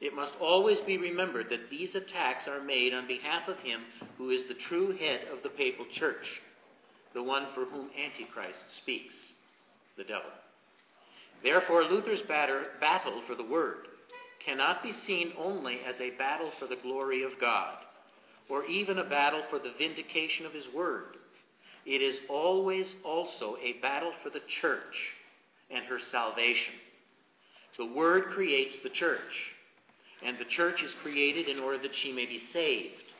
[0.00, 3.82] It must always be remembered that these attacks are made on behalf of him
[4.16, 6.40] who is the true head of the papal church,
[7.14, 9.34] the one for whom Antichrist speaks,
[9.96, 10.30] the devil.
[11.42, 13.88] Therefore, Luther's battle for the Word
[14.44, 17.76] cannot be seen only as a battle for the glory of God,
[18.48, 21.16] or even a battle for the vindication of His Word.
[21.86, 25.14] It is always also a battle for the church
[25.70, 26.74] and her salvation.
[27.76, 29.54] The Word creates the church
[30.22, 33.14] and the church is created in order that she may be saved.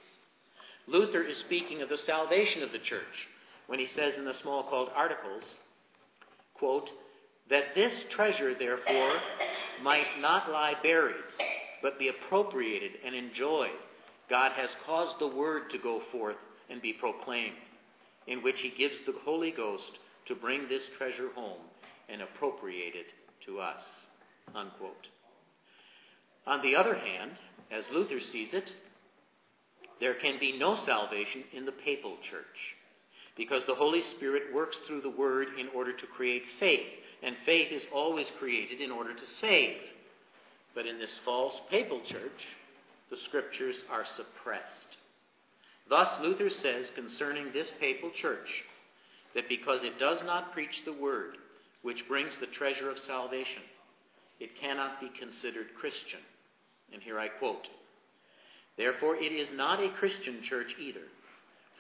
[0.87, 3.29] Luther is speaking of the salvation of the church
[3.67, 5.55] when he says in the Smalcald Articles,
[6.55, 6.91] quote,
[7.51, 9.13] that this treasure, therefore,
[9.83, 11.15] might not lie buried,
[11.83, 13.71] but be appropriated and enjoyed.
[14.29, 16.37] God has caused the word to go forth
[16.69, 17.57] and be proclaimed,
[18.27, 21.61] in which he gives the Holy Ghost to bring this treasure home
[22.09, 23.15] and appropriate it
[23.47, 24.09] to us.
[24.55, 25.09] Unquote.
[26.47, 28.75] On the other hand, as Luther sees it,
[30.01, 32.77] there can be no salvation in the papal church
[33.37, 36.87] because the Holy Spirit works through the Word in order to create faith,
[37.23, 39.79] and faith is always created in order to save.
[40.75, 42.49] But in this false papal church,
[43.11, 44.97] the Scriptures are suppressed.
[45.89, 48.65] Thus, Luther says concerning this papal church
[49.35, 51.37] that because it does not preach the Word,
[51.83, 53.63] which brings the treasure of salvation,
[54.41, 56.21] it cannot be considered Christian.
[56.93, 57.69] And here I quote
[58.77, 61.03] Therefore, it is not a Christian church either.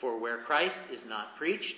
[0.01, 1.77] For where Christ is not preached,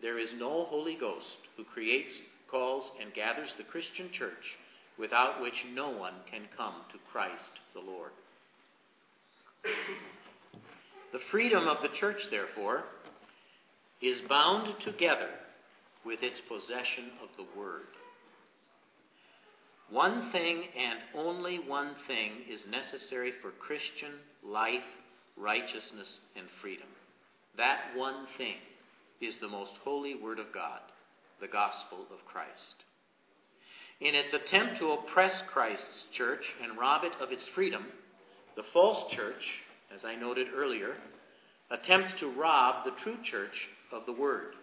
[0.00, 4.58] there is no Holy Ghost who creates, calls, and gathers the Christian church,
[4.98, 8.10] without which no one can come to Christ the Lord.
[11.12, 12.84] The freedom of the church, therefore,
[14.00, 15.30] is bound together
[16.04, 17.86] with its possession of the Word.
[19.90, 24.12] One thing and only one thing is necessary for Christian
[24.44, 24.84] life,
[25.36, 26.88] righteousness, and freedom.
[27.56, 28.56] That one thing
[29.20, 30.80] is the most holy Word of God,
[31.40, 32.84] the gospel of Christ.
[34.00, 37.86] In its attempt to oppress Christ's church and rob it of its freedom,
[38.56, 39.62] the false church,
[39.94, 40.94] as I noted earlier,
[41.70, 44.54] attempts to rob the true church of the Word.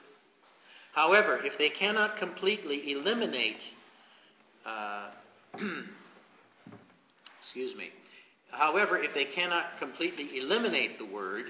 [0.94, 3.70] However, if they cannot completely eliminate
[4.66, 5.10] uh,
[7.40, 7.90] excuse me.
[8.50, 11.46] However, if they cannot completely eliminate the word,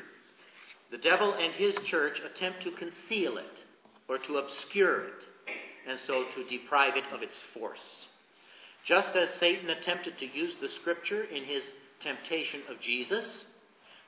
[0.91, 3.63] the devil and his church attempt to conceal it
[4.07, 5.27] or to obscure it,
[5.87, 8.07] and so to deprive it of its force.
[8.83, 13.45] Just as Satan attempted to use the scripture in his temptation of Jesus,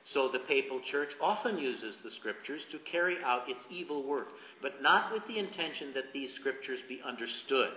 [0.04, 4.28] so the papal church often uses the scriptures to carry out its evil work,
[4.62, 7.72] but not with the intention that these scriptures be understood.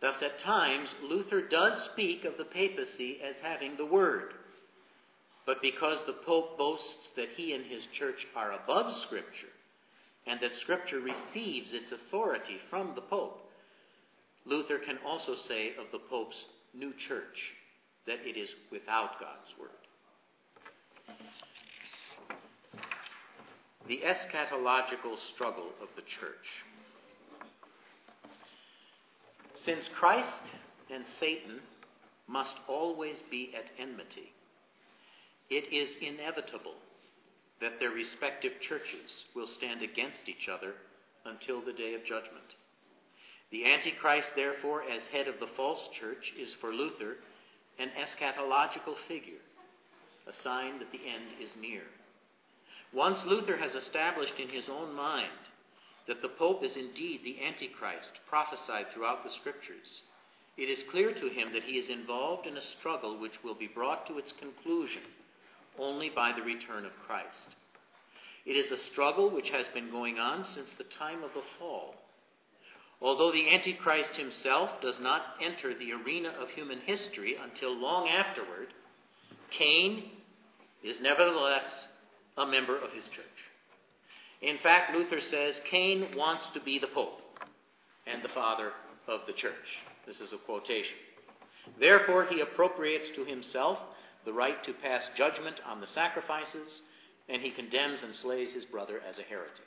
[0.00, 4.34] Thus, at times, Luther does speak of the papacy as having the Word.
[5.46, 9.52] But because the Pope boasts that he and his church are above Scripture,
[10.26, 13.42] and that Scripture receives its authority from the Pope,
[14.44, 17.54] Luther can also say of the Pope's new church
[18.06, 19.70] that it is without God's Word.
[23.88, 26.64] The eschatological struggle of the church.
[29.54, 30.52] Since Christ
[30.90, 31.60] and Satan
[32.26, 34.32] must always be at enmity,
[35.50, 36.74] it is inevitable
[37.60, 40.74] that their respective churches will stand against each other
[41.24, 42.54] until the day of judgment.
[43.50, 47.16] The Antichrist, therefore, as head of the false church, is for Luther
[47.78, 49.40] an eschatological figure,
[50.26, 51.82] a sign that the end is near.
[52.92, 55.28] Once Luther has established in his own mind
[56.06, 60.02] that the Pope is indeed the Antichrist prophesied throughout the Scriptures,
[60.56, 63.66] it is clear to him that he is involved in a struggle which will be
[63.66, 65.02] brought to its conclusion
[65.78, 67.54] only by the return of Christ.
[68.44, 71.96] It is a struggle which has been going on since the time of the fall.
[73.00, 78.72] Although the Antichrist himself does not enter the arena of human history until long afterward,
[79.50, 80.04] Cain
[80.82, 81.88] is nevertheless
[82.38, 83.24] a member of his church.
[84.40, 87.20] In fact, Luther says Cain wants to be the Pope
[88.06, 88.72] and the father
[89.08, 89.80] of the church.
[90.06, 90.96] This is a quotation.
[91.78, 93.80] Therefore, he appropriates to himself
[94.26, 96.82] the right to pass judgment on the sacrifices,
[97.28, 99.64] and he condemns and slays his brother as a heretic.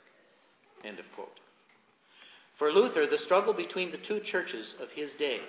[0.84, 1.40] End of quote.
[2.58, 5.40] For Luther, the struggle between the two churches of his day,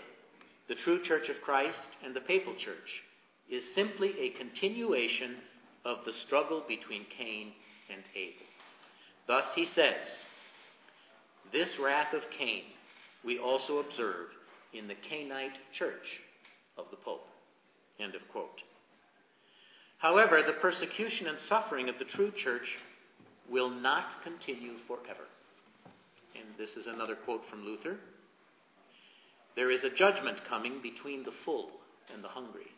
[0.69, 3.03] the true church of Christ and the papal church,
[3.49, 5.35] is simply a continuation
[5.83, 7.51] of the struggle between Cain
[7.91, 8.45] and Abel.
[9.27, 10.23] Thus he says,
[11.51, 12.63] This wrath of Cain
[13.25, 14.27] we also observe
[14.73, 16.21] in the Cainite church
[16.77, 17.27] of the Pope.
[17.99, 18.63] End of quote.
[20.01, 22.79] However, the persecution and suffering of the true church
[23.47, 25.27] will not continue forever.
[26.35, 27.99] And this is another quote from Luther.
[29.55, 31.69] There is a judgment coming between the full
[32.11, 32.71] and the hungry,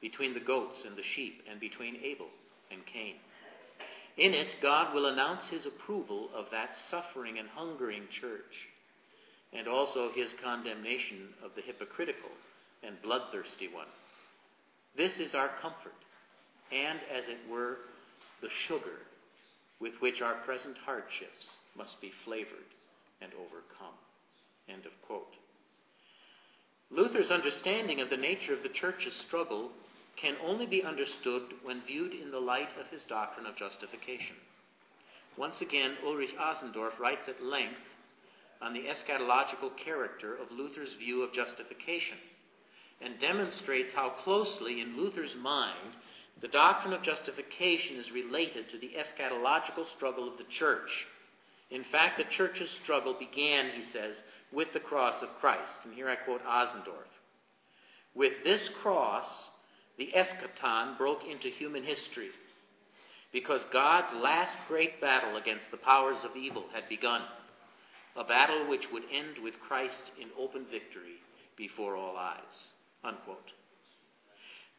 [0.00, 2.28] between the goats and the sheep, and between Abel
[2.70, 3.16] and Cain.
[4.16, 8.68] In it, God will announce his approval of that suffering and hungering church,
[9.52, 12.30] and also his condemnation of the hypocritical
[12.82, 13.88] and bloodthirsty one.
[14.96, 15.92] This is our comfort
[16.72, 17.78] and, as it were,
[18.40, 18.98] the sugar
[19.80, 22.70] with which our present hardships must be flavored
[23.20, 23.94] and overcome.
[24.68, 25.34] End of quote.
[26.90, 29.70] Luther's understanding of the nature of the church's struggle
[30.16, 34.36] can only be understood when viewed in the light of his doctrine of justification.
[35.36, 37.80] Once again, Ulrich Asendorf writes at length
[38.60, 42.18] on the eschatological character of Luther's view of justification
[43.00, 45.96] and demonstrates how closely in Luther's mind
[46.42, 51.06] the doctrine of justification is related to the eschatological struggle of the church.
[51.70, 55.80] In fact, the church's struggle began, he says, with the cross of Christ.
[55.84, 57.08] And here I quote Asendorf.
[58.14, 59.50] With this cross,
[59.96, 62.30] the eschaton broke into human history
[63.32, 67.22] because God's last great battle against the powers of evil had begun,
[68.16, 71.22] a battle which would end with Christ in open victory
[71.56, 72.74] before all eyes.
[73.04, 73.52] Unquote.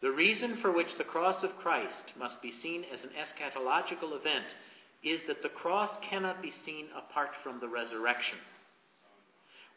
[0.03, 4.53] The reason for which the cross of Christ must be seen as an eschatological event
[5.01, 8.37] is that the cross cannot be seen apart from the resurrection.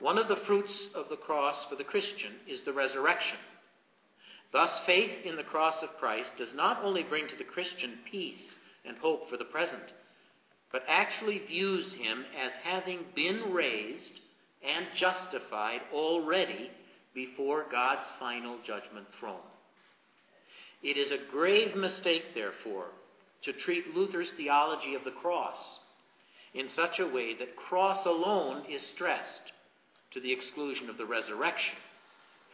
[0.00, 3.38] One of the fruits of the cross for the Christian is the resurrection.
[4.50, 8.58] Thus, faith in the cross of Christ does not only bring to the Christian peace
[8.84, 9.92] and hope for the present,
[10.72, 14.18] but actually views him as having been raised
[14.64, 16.72] and justified already
[17.14, 19.38] before God's final judgment throne.
[20.82, 22.86] It is a grave mistake, therefore,
[23.42, 25.80] to treat Luther's theology of the cross
[26.54, 29.52] in such a way that cross alone is stressed
[30.12, 31.76] to the exclusion of the resurrection,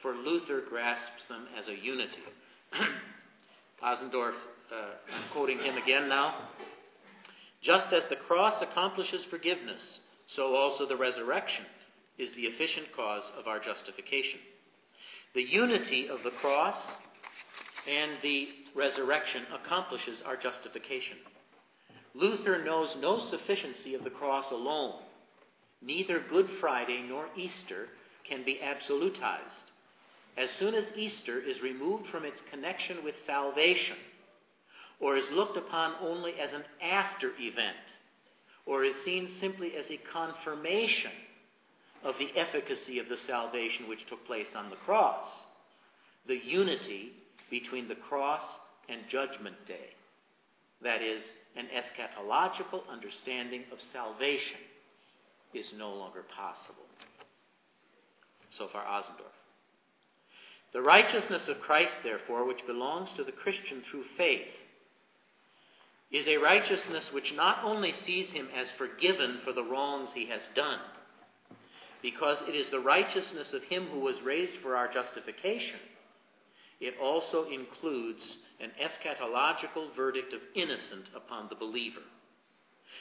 [0.00, 2.22] for Luther grasps them as a unity.
[3.82, 4.34] Asendorf,
[4.72, 6.34] uh, I'm quoting him again now.
[7.60, 11.64] Just as the cross accomplishes forgiveness, so also the resurrection
[12.18, 14.40] is the efficient cause of our justification.
[15.34, 16.98] The unity of the cross
[17.88, 21.18] and the resurrection accomplishes our justification.
[22.14, 24.94] Luther knows no sufficiency of the cross alone.
[25.80, 27.88] Neither Good Friday nor Easter
[28.24, 29.72] can be absolutized.
[30.36, 33.96] As soon as Easter is removed from its connection with salvation,
[35.00, 37.98] or is looked upon only as an after event,
[38.64, 41.10] or is seen simply as a confirmation
[42.04, 45.44] of the efficacy of the salvation which took place on the cross,
[46.26, 47.12] the unity
[47.52, 49.90] between the cross and Judgment Day.
[50.80, 54.56] That is, an eschatological understanding of salvation
[55.52, 56.86] is no longer possible.
[58.48, 59.36] So far, Asendorf.
[60.72, 64.48] The righteousness of Christ, therefore, which belongs to the Christian through faith,
[66.10, 70.42] is a righteousness which not only sees him as forgiven for the wrongs he has
[70.54, 70.80] done,
[72.00, 75.78] because it is the righteousness of him who was raised for our justification,
[76.82, 82.02] it also includes an eschatological verdict of innocent upon the believer.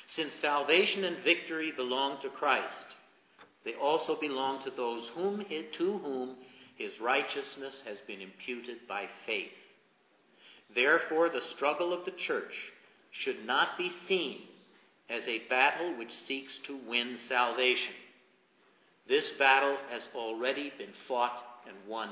[0.05, 2.85] Since salvation and victory belong to Christ,
[3.65, 6.35] they also belong to those whom, to whom
[6.75, 9.57] his righteousness has been imputed by faith.
[10.75, 12.71] Therefore, the struggle of the church
[13.09, 14.41] should not be seen
[15.09, 17.93] as a battle which seeks to win salvation.
[19.07, 22.09] This battle has already been fought and won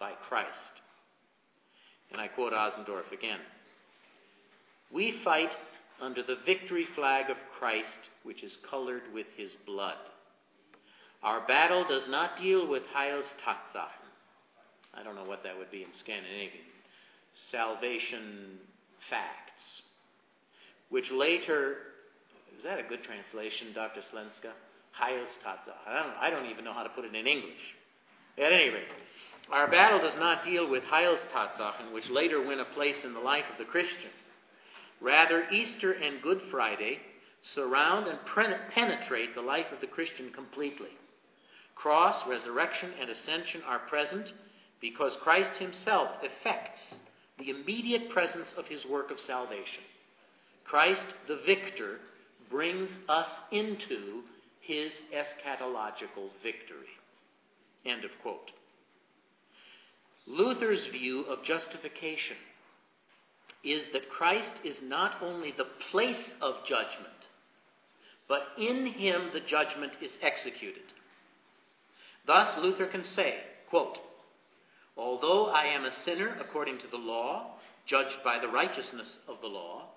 [0.00, 0.81] by Christ.
[2.12, 3.40] And I quote Asendorf again
[4.92, 5.56] We fight
[6.00, 9.96] under the victory flag of Christ, which is colored with his blood.
[11.22, 14.10] Our battle does not deal with Heilstatsachen.
[14.94, 16.64] I don't know what that would be in Scandinavian.
[17.32, 18.58] Salvation
[19.08, 19.82] facts,
[20.90, 21.76] which later,
[22.56, 24.00] is that a good translation, Dr.
[24.00, 24.50] Slenska?
[25.00, 25.72] Heilstatsachen.
[25.86, 27.74] I don't, I don't even know how to put it in English.
[28.38, 28.88] At any rate,
[29.50, 33.20] our battle does not deal with Heil's Tatsachen, which later win a place in the
[33.20, 34.10] life of the Christian.
[35.00, 37.00] Rather, Easter and Good Friday
[37.40, 38.18] surround and
[38.70, 40.90] penetrate the life of the Christian completely.
[41.74, 44.32] Cross, resurrection, and ascension are present
[44.80, 46.98] because Christ himself effects
[47.38, 49.82] the immediate presence of his work of salvation.
[50.64, 51.98] Christ, the victor,
[52.48, 54.22] brings us into
[54.60, 56.88] his eschatological victory.
[57.84, 58.52] End of quote.
[60.26, 62.36] Luther's view of justification
[63.64, 67.28] is that Christ is not only the place of judgment,
[68.28, 70.82] but in him the judgment is executed.
[72.26, 73.36] Thus, Luther can say,
[73.68, 74.00] quote,
[74.96, 77.56] Although I am a sinner according to the law,
[77.86, 79.88] judged by the righteousness of the law,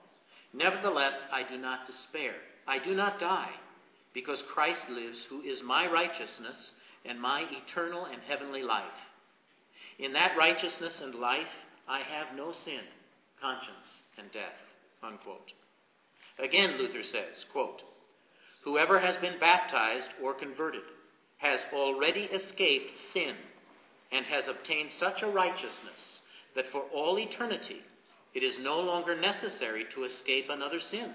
[0.53, 2.33] nevertheless I do not despair.
[2.67, 3.51] I do not die,
[4.13, 6.71] because Christ lives, who is my righteousness
[7.08, 8.84] and my eternal and heavenly life.
[9.99, 11.47] In that righteousness and life
[11.88, 12.82] I have no sin,
[13.39, 14.58] conscience, and death.
[15.03, 15.53] Unquote.
[16.39, 17.84] Again, Luther says, quote,
[18.64, 20.82] Whoever has been baptized or converted
[21.38, 23.36] has already escaped sin
[24.12, 26.22] and has obtained such a righteousness
[26.56, 27.84] that for all eternity
[28.34, 31.14] it is no longer necessary to escape another sin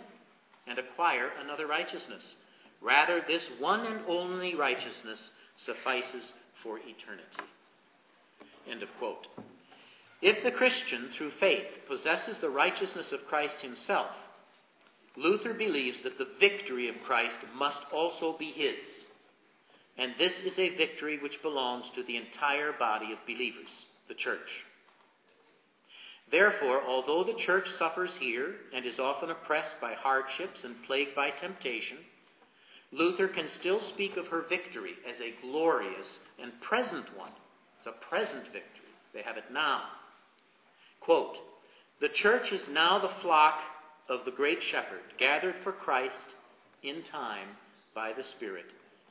[0.67, 2.37] and acquire another righteousness.
[2.81, 6.33] Rather, this one and only righteousness suffices
[6.63, 7.45] for eternity.
[8.69, 9.27] End of quote.
[10.23, 14.11] If the Christian, through faith, possesses the righteousness of Christ himself,
[15.17, 19.07] Luther believes that the victory of Christ must also be his.
[19.99, 24.65] And this is a victory which belongs to the entire body of believers, the church.
[26.31, 31.31] Therefore, although the church suffers here and is often oppressed by hardships and plagued by
[31.31, 31.99] temptation,
[32.93, 37.31] Luther can still speak of her victory as a glorious and present one.
[37.79, 38.91] It's a present victory.
[39.15, 39.83] They have it now.
[41.01, 41.39] Quote,
[42.01, 43.61] the church is now the flock
[44.09, 46.35] of the great shepherd, gathered for Christ
[46.83, 47.49] in time
[47.95, 48.67] by the Spirit.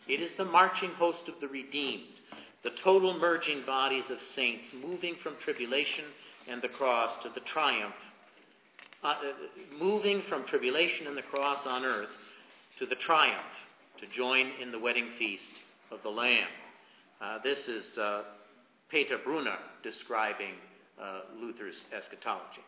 [0.07, 2.19] It is the marching host of the redeemed,
[2.63, 6.05] the total merging bodies of saints moving from tribulation
[6.47, 7.95] and the cross to the triumph,
[9.03, 9.33] uh, uh,
[9.77, 12.09] moving from tribulation and the cross on earth
[12.77, 13.67] to the triumph,
[13.99, 16.47] to join in the wedding feast of the Lamb.
[17.21, 18.23] Uh, this is uh,
[18.89, 20.53] Peter Brunner describing
[21.01, 22.63] uh, Luther's eschatology.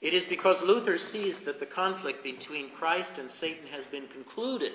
[0.00, 4.72] It is because Luther sees that the conflict between Christ and Satan has been concluded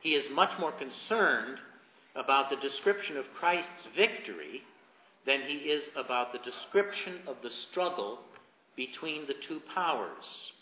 [0.00, 1.58] he is much more concerned
[2.14, 4.62] about the description of Christ's victory
[5.24, 8.20] than he is about the description of the struggle
[8.76, 10.52] between the two powers.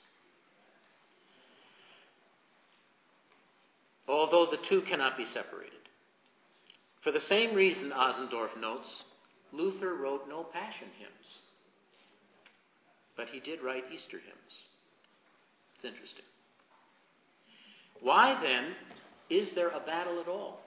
[4.08, 5.72] Although the two cannot be separated.
[7.00, 9.04] For the same reason, Asendorf notes,
[9.52, 11.38] Luther wrote no passion hymns,
[13.16, 14.62] but he did write Easter hymns.
[15.76, 16.24] It's interesting.
[18.00, 18.74] Why then
[19.30, 20.60] is there a battle at all?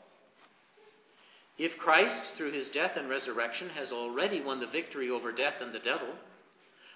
[1.57, 5.73] If Christ, through his death and resurrection, has already won the victory over death and
[5.73, 6.09] the devil,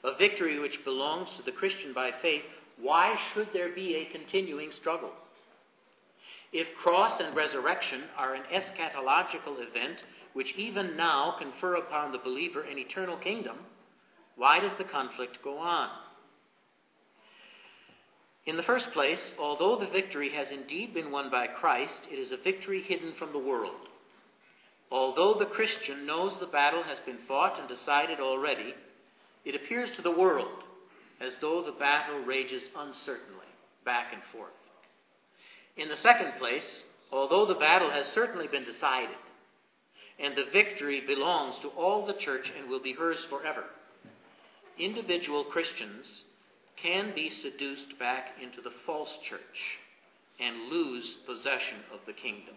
[0.03, 2.43] a victory which belongs to the Christian by faith,
[2.77, 5.11] why should there be a continuing struggle?
[6.51, 12.61] If cross and resurrection are an eschatological event which even now confer upon the believer
[12.63, 13.57] an eternal kingdom,
[14.35, 15.89] why does the conflict go on?
[18.45, 22.31] In the first place, although the victory has indeed been won by Christ, it is
[22.31, 23.87] a victory hidden from the world.
[24.91, 28.73] Although the Christian knows the battle has been fought and decided already,
[29.45, 30.63] it appears to the world
[31.21, 33.45] as though the battle rages uncertainly,
[33.85, 34.51] back and forth.
[35.77, 39.15] In the second place, although the battle has certainly been decided,
[40.19, 43.65] and the victory belongs to all the church and will be hers forever,
[44.77, 46.23] individual Christians
[46.75, 49.79] can be seduced back into the false church
[50.39, 52.55] and lose possession of the kingdom.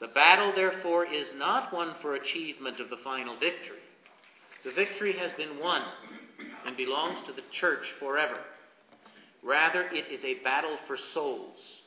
[0.00, 3.78] The battle, therefore, is not one for achievement of the final victory.
[4.64, 5.82] The victory has been won
[6.66, 8.38] and belongs to the church forever.
[9.42, 11.82] Rather, it is a battle for souls,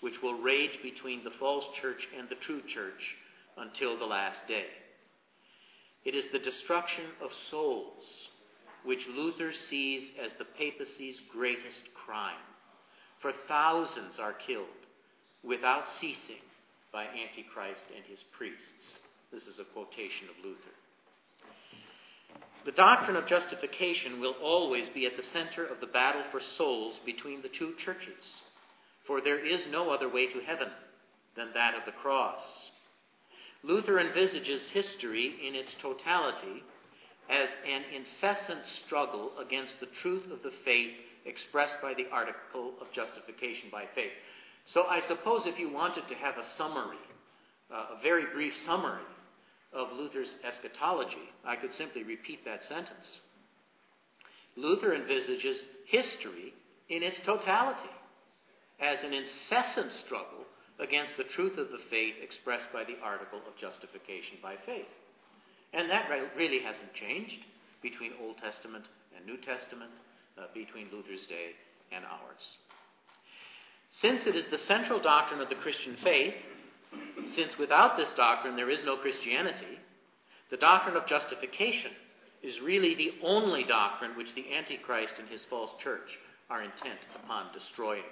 [0.00, 3.16] which will rage between the false church and the true church
[3.56, 4.66] until the last day.
[6.04, 8.28] It is the destruction of souls
[8.84, 12.34] which Luther sees as the papacy's greatest crime.
[13.18, 14.66] For thousands are killed
[15.42, 16.40] without ceasing
[16.92, 19.00] by Antichrist and his priests.
[19.30, 20.70] This is a quotation of Luther.
[22.64, 27.00] The doctrine of justification will always be at the center of the battle for souls
[27.04, 28.42] between the two churches,
[29.04, 30.68] for there is no other way to heaven
[31.36, 32.70] than that of the cross.
[33.62, 36.62] Luther envisages history in its totality
[37.28, 40.94] as an incessant struggle against the truth of the faith
[41.24, 44.12] expressed by the article of justification by faith.
[44.64, 46.96] So I suppose if you wanted to have a summary,
[47.70, 49.02] uh, a very brief summary
[49.72, 53.20] of Luther's eschatology, I could simply repeat that sentence.
[54.56, 56.54] Luther envisages history
[56.88, 57.88] in its totality
[58.80, 60.44] as an incessant struggle
[60.78, 64.88] against the truth of the faith expressed by the article of justification by faith.
[65.72, 67.40] And that really hasn't changed
[67.82, 69.92] between Old Testament and New Testament,
[70.38, 71.50] uh, between Luther's day
[71.92, 72.58] and ours.
[73.90, 76.34] Since it is the central doctrine of the Christian faith,
[77.24, 79.78] since without this doctrine there is no Christianity,
[80.50, 81.92] the doctrine of justification
[82.42, 86.18] is really the only doctrine which the Antichrist and his false church
[86.48, 88.02] are intent upon destroying.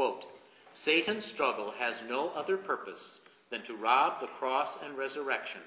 [0.00, 0.24] Quote,
[0.72, 3.20] Satan's struggle has no other purpose
[3.50, 5.60] than to rob the cross and resurrection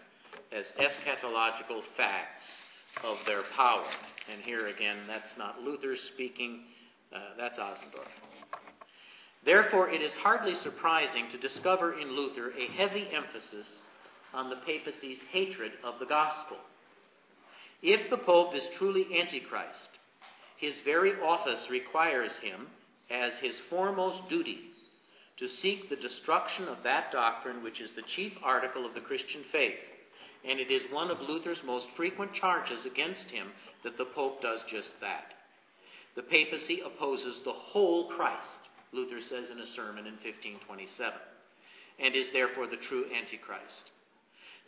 [0.52, 2.60] as eschatological facts
[3.04, 3.86] of their power.
[4.34, 6.62] And here again, that's not Luther speaking,
[7.16, 8.08] uh, that's Asendorf.
[9.46, 13.84] Therefore, it is hardly surprising to discover in Luther a heavy emphasis
[14.34, 16.58] on the papacy's hatred of the gospel.
[17.84, 20.00] If the Pope is truly Antichrist,
[20.58, 22.66] his very office requires him,
[23.10, 24.60] as his foremost duty,
[25.38, 29.44] to seek the destruction of that doctrine which is the chief article of the Christian
[29.52, 29.80] faith.
[30.46, 33.48] And it is one of Luther's most frequent charges against him
[33.84, 35.34] that the Pope does just that.
[36.16, 38.60] The papacy opposes the whole Christ,
[38.92, 41.14] Luther says in a sermon in 1527,
[42.00, 43.90] and is therefore the true Antichrist.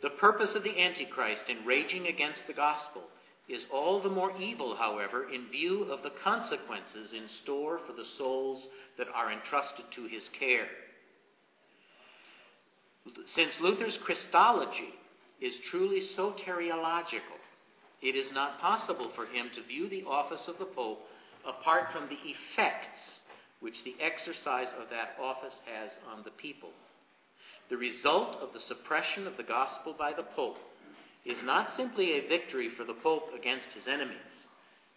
[0.02, 3.02] The purpose of the Antichrist in raging against the gospel
[3.48, 8.04] is all the more evil, however, in view of the consequences in store for the
[8.04, 8.68] souls
[8.98, 10.66] that are entrusted to his care.
[13.26, 14.92] Since Luther's Christology
[15.40, 17.38] is truly soteriological,
[18.02, 21.06] it is not possible for him to view the office of the Pope
[21.46, 23.20] apart from the effects
[23.60, 26.70] which the exercise of that office has on the people.
[27.68, 30.58] The result of the suppression of the gospel by the Pope
[31.26, 34.46] is not simply a victory for the Pope against his enemies,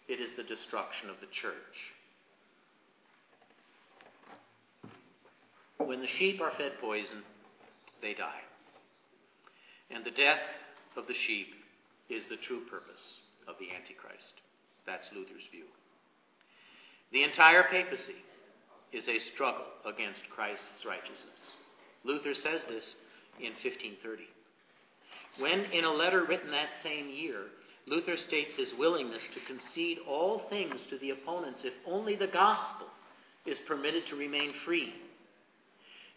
[0.08, 1.92] it is the destruction of the church.
[5.78, 7.22] When the sheep are fed poison,
[8.00, 8.42] they die.
[9.90, 10.40] And the death
[10.96, 11.48] of the sheep
[12.08, 13.18] is the true purpose
[13.48, 14.34] of the Antichrist.
[14.86, 15.64] That's Luther's view.
[17.12, 18.22] The entire papacy
[18.92, 21.50] is a struggle against Christ's righteousness.
[22.04, 22.94] Luther says this
[23.38, 24.24] in 1530.
[25.38, 27.46] When, in a letter written that same year,
[27.86, 32.86] Luther states his willingness to concede all things to the opponents if only the gospel
[33.46, 34.92] is permitted to remain free.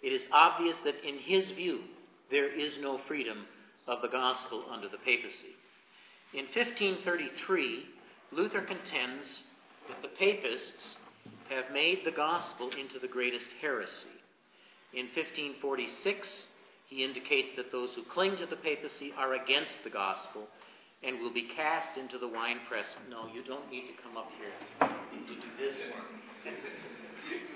[0.01, 1.81] It is obvious that in his view,
[2.29, 3.45] there is no freedom
[3.87, 5.55] of the gospel under the papacy.
[6.33, 7.85] In 1533,
[8.31, 9.43] Luther contends
[9.87, 10.97] that the papists
[11.49, 14.09] have made the gospel into the greatest heresy.
[14.93, 16.47] In 1546,
[16.93, 20.47] he indicates that those who cling to the papacy are against the gospel
[21.01, 22.95] and will be cast into the winepress.
[23.09, 24.87] No, you don't need to come up here to
[25.25, 26.05] do this work.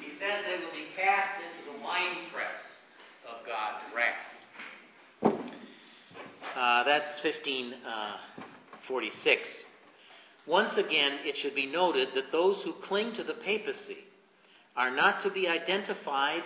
[0.02, 2.88] he says they will be cast into the winepress
[3.30, 4.26] of God's wrath.
[6.56, 9.66] Uh, that's 1546.
[9.66, 9.68] Uh,
[10.50, 14.00] Once again, it should be noted that those who cling to the papacy
[14.76, 16.44] are not to be identified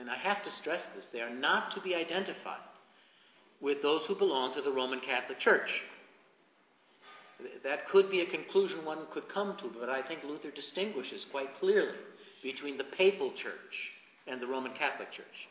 [0.00, 2.60] and I have to stress this, they are not to be identified
[3.60, 5.82] with those who belong to the Roman Catholic Church.
[7.62, 11.58] That could be a conclusion one could come to, but I think Luther distinguishes quite
[11.58, 11.98] clearly
[12.42, 13.92] between the papal church
[14.26, 15.48] and the Roman Catholic Church.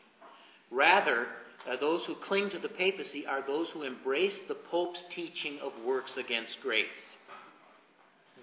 [0.70, 1.26] Rather,
[1.68, 5.72] uh, those who cling to the papacy are those who embrace the Pope's teaching of
[5.84, 7.16] works against grace.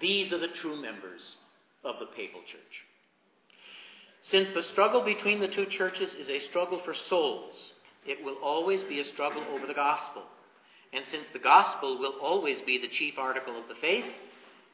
[0.00, 1.36] These are the true members
[1.84, 2.84] of the papal church.
[4.22, 7.72] Since the struggle between the two churches is a struggle for souls,
[8.04, 10.24] it will always be a struggle over the gospel.
[10.92, 14.06] And since the gospel will always be the chief article of the faith,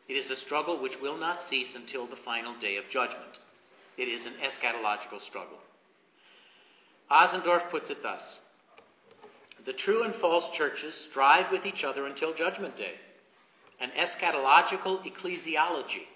[0.08, 3.38] it is a struggle which will not cease until the final day of judgment.
[3.96, 5.58] It is an eschatological struggle.
[7.10, 8.38] Asendorf puts it thus
[9.64, 12.94] The true and false churches strive with each other until judgment day.
[13.80, 16.06] An eschatological ecclesiology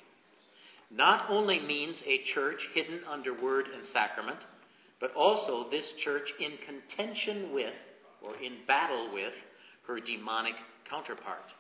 [0.91, 4.47] not only means a church hidden under word and sacrament,
[5.01, 7.75] but also this church in contention with,
[8.23, 9.35] or in battle with,
[9.87, 10.55] her demonic
[10.89, 11.55] counterpart.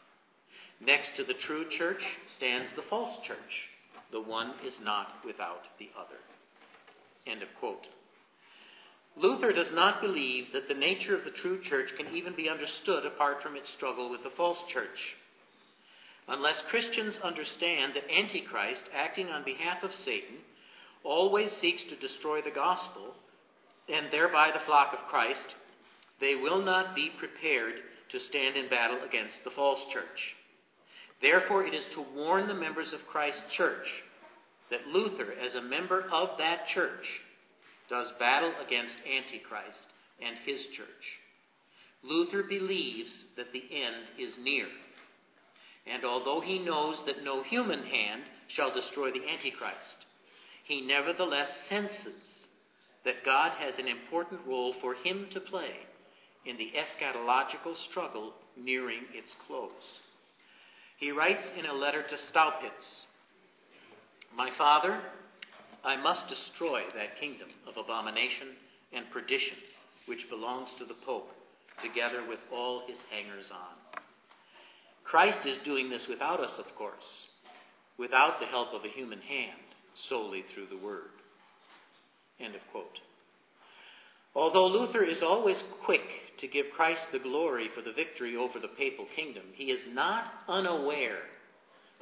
[0.80, 3.68] Next to the true church stands the false church.
[4.10, 6.18] The one is not without the other.
[7.26, 7.88] End of quote.
[9.16, 13.04] Luther does not believe that the nature of the true church can even be understood
[13.04, 15.16] apart from its struggle with the false church.
[16.28, 20.36] Unless Christians understand that Antichrist, acting on behalf of Satan,
[21.02, 23.14] always seeks to destroy the gospel
[23.88, 25.54] and thereby the flock of Christ,
[26.20, 27.74] they will not be prepared
[28.10, 30.36] to stand in battle against the false church.
[31.22, 34.02] Therefore, it is to warn the members of Christ's church
[34.70, 37.22] that Luther, as a member of that church,
[37.88, 39.88] does battle against Antichrist
[40.20, 41.18] and his church.
[42.02, 44.66] Luther believes that the end is near.
[45.90, 50.06] And although he knows that no human hand shall destroy the Antichrist,
[50.64, 52.48] he nevertheless senses
[53.04, 55.76] that God has an important role for him to play
[56.44, 60.00] in the eschatological struggle nearing its close.
[60.98, 63.06] He writes in a letter to Staupitz
[64.34, 65.00] My father,
[65.84, 68.48] I must destroy that kingdom of abomination
[68.92, 69.56] and perdition
[70.06, 71.30] which belongs to the Pope,
[71.80, 73.97] together with all his hangers on.
[75.08, 77.28] Christ is doing this without us, of course,
[77.96, 79.58] without the help of a human hand,
[79.94, 81.10] solely through the Word.
[82.38, 83.00] End of quote.
[84.34, 88.68] Although Luther is always quick to give Christ the glory for the victory over the
[88.68, 91.22] papal kingdom, he is not unaware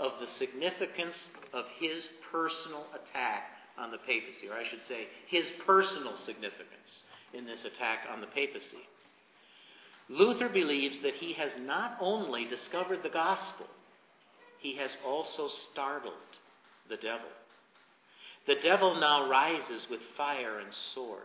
[0.01, 3.45] of the significance of his personal attack
[3.79, 8.27] on the papacy, or I should say, his personal significance in this attack on the
[8.27, 8.85] papacy.
[10.09, 13.67] Luther believes that he has not only discovered the gospel,
[14.59, 16.15] he has also startled
[16.89, 17.29] the devil.
[18.47, 21.23] The devil now rises with fire and sword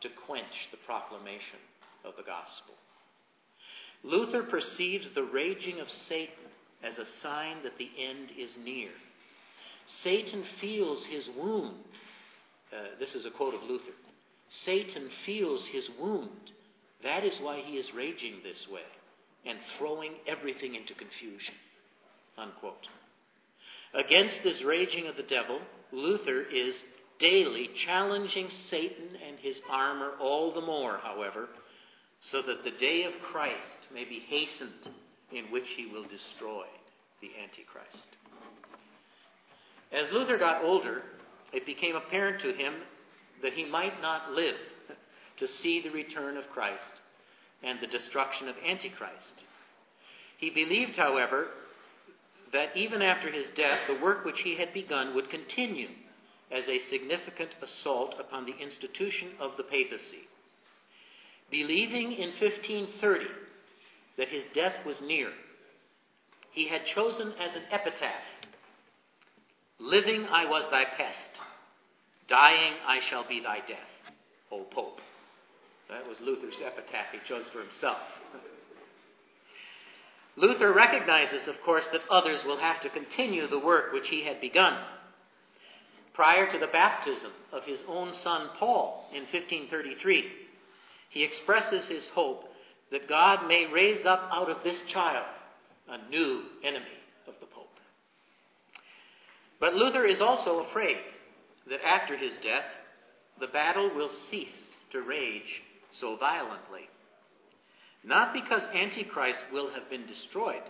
[0.00, 1.58] to quench the proclamation
[2.04, 2.74] of the gospel.
[4.04, 6.34] Luther perceives the raging of Satan
[6.82, 8.90] as a sign that the end is near.
[9.86, 11.74] Satan feels his wound.
[12.72, 13.92] Uh, this is a quote of Luther.
[14.48, 16.52] Satan feels his wound.
[17.02, 18.82] That is why he is raging this way
[19.44, 21.54] and throwing everything into confusion.
[22.36, 22.88] Unquote.
[23.94, 25.60] Against this raging of the devil,
[25.92, 26.82] Luther is
[27.18, 31.48] daily challenging Satan and his armor all the more, however,
[32.20, 34.90] so that the day of Christ may be hastened
[35.32, 36.64] in which he will destroy
[37.20, 38.08] the Antichrist.
[39.92, 41.02] As Luther got older,
[41.52, 42.74] it became apparent to him
[43.42, 44.56] that he might not live
[45.36, 47.00] to see the return of Christ
[47.62, 49.44] and the destruction of Antichrist.
[50.36, 51.48] He believed, however,
[52.52, 55.88] that even after his death, the work which he had begun would continue
[56.50, 60.28] as a significant assault upon the institution of the papacy.
[61.50, 63.26] Believing in 1530
[64.16, 65.32] that his death was near,
[66.50, 68.24] he had chosen as an epitaph
[69.78, 71.42] Living I was thy pest,
[72.28, 74.10] dying I shall be thy death,
[74.50, 75.02] O Pope.
[75.88, 78.00] That was Luther's epitaph he chose for himself.
[80.36, 84.40] Luther recognizes, of course, that others will have to continue the work which he had
[84.40, 84.76] begun
[86.16, 90.32] prior to the baptism of his own son Paul in 1533,
[91.10, 92.50] he expresses his hope
[92.90, 95.26] that God may raise up out of this child
[95.88, 96.86] a new enemy
[97.28, 97.78] of the Pope.
[99.60, 100.96] But Luther is also afraid
[101.68, 102.64] that after his death,
[103.38, 105.62] the battle will cease to rage
[106.00, 106.88] so violently.
[108.04, 110.62] Not because Antichrist will have been destroyed,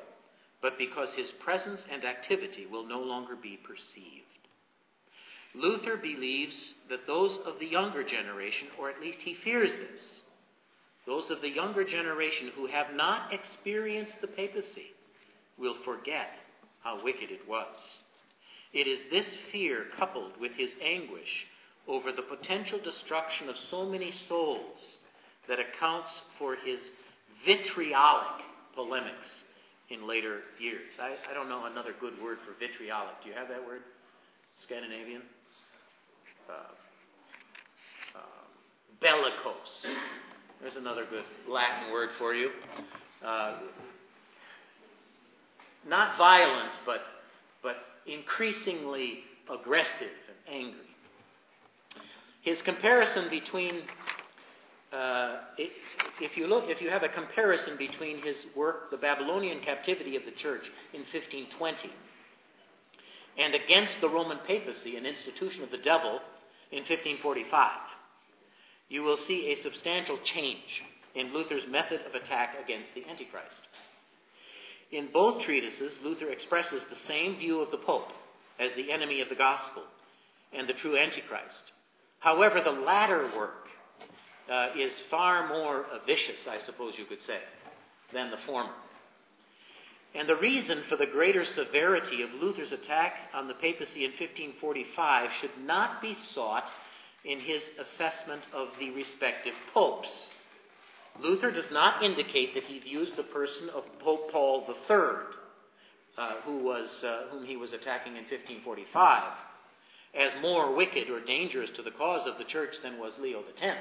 [0.63, 4.25] but because his presence and activity will no longer be perceived.
[5.55, 10.23] Luther believes that those of the younger generation, or at least he fears this,
[11.07, 14.93] those of the younger generation who have not experienced the papacy
[15.57, 16.37] will forget
[16.83, 18.01] how wicked it was.
[18.73, 21.47] It is this fear, coupled with his anguish
[21.89, 24.99] over the potential destruction of so many souls,
[25.49, 26.91] that accounts for his
[27.45, 28.43] vitriolic
[28.75, 29.45] polemics
[29.91, 30.93] in later years.
[31.01, 33.15] I, I don't know another good word for vitriolic.
[33.23, 33.83] Do you have that word?
[34.57, 35.23] Scandinavian?
[36.49, 36.53] Uh,
[38.15, 38.19] uh,
[39.01, 39.87] bellicose.
[40.61, 42.51] There's another good Latin word for you.
[43.25, 43.59] Uh,
[45.89, 47.03] not violent, but,
[47.63, 47.77] but
[48.07, 50.11] increasingly aggressive
[50.49, 50.81] and angry.
[52.43, 53.83] His comparison between,
[54.93, 55.39] uh,
[56.21, 60.25] if you look, if you have a comparison between his work, The Babylonian Captivity of
[60.25, 61.91] the Church in 1520,
[63.39, 66.21] and against the Roman papacy, an institution of the devil,
[66.71, 67.71] in 1545,
[68.89, 70.83] you will see a substantial change
[71.15, 73.63] in Luther's method of attack against the Antichrist.
[74.93, 78.13] In both treatises, Luther expresses the same view of the Pope
[78.59, 79.83] as the enemy of the gospel
[80.53, 81.73] and the true Antichrist.
[82.21, 83.66] However, the latter work
[84.51, 87.39] uh, is far more vicious, I suppose you could say,
[88.13, 88.73] than the former.
[90.15, 95.31] And the reason for the greater severity of Luther's attack on the papacy in 1545
[95.41, 96.71] should not be sought
[97.25, 100.31] in his assessment of the respective popes.
[101.21, 104.99] Luther does not indicate that he views the person of Pope Paul III,
[106.17, 109.33] uh, who was, uh, whom he was attacking in 1545,
[110.15, 113.79] as more wicked or dangerous to the cause of the church than was Leo X.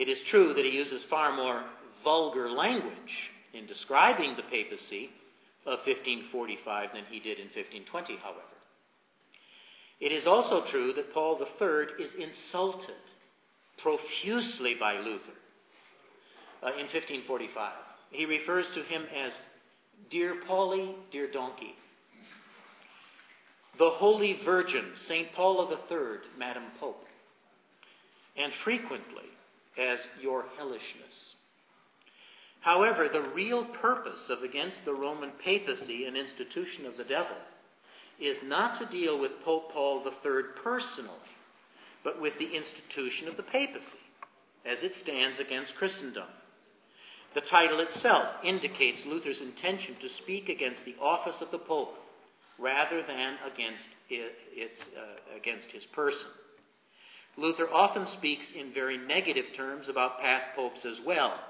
[0.00, 1.62] It is true that he uses far more
[2.02, 5.10] vulgar language in describing the papacy
[5.66, 8.40] of 1545 than he did in 1520, however.
[10.00, 12.94] It is also true that Paul III is insulted
[13.76, 15.36] profusely by Luther
[16.62, 17.72] uh, in 1545.
[18.10, 19.38] He refers to him as
[20.08, 21.74] Dear Paulie, dear donkey.
[23.76, 25.30] The Holy Virgin, St.
[25.34, 27.04] Paul III, Madam Pope.
[28.38, 29.26] And frequently
[29.78, 31.34] as your hellishness.
[32.60, 37.36] However, the real purpose of Against the Roman Papacy, an institution of the devil,
[38.18, 41.14] is not to deal with Pope Paul III personally,
[42.04, 43.98] but with the institution of the papacy,
[44.66, 46.28] as it stands against Christendom.
[47.32, 51.96] The title itself indicates Luther's intention to speak against the office of the Pope
[52.58, 56.28] rather than against, it, its, uh, against his person.
[57.40, 61.40] Luther often speaks in very negative terms about past popes as well.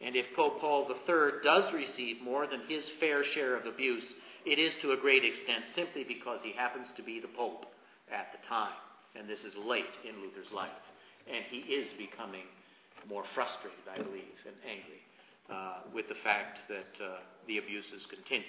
[0.00, 4.12] And if Pope Paul III does receive more than his fair share of abuse,
[4.44, 7.64] it is to a great extent simply because he happens to be the Pope
[8.12, 8.74] at the time.
[9.14, 10.70] And this is late in Luther's life.
[11.32, 12.44] And he is becoming
[13.08, 15.00] more frustrated, I believe, and angry
[15.48, 18.48] uh, with the fact that uh, the abuses continue.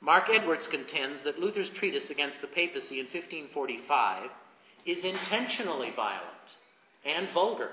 [0.00, 4.30] Mark Edwards contends that Luther's treatise against the papacy in 1545
[4.88, 6.24] is intentionally violent
[7.04, 7.70] and vulgar.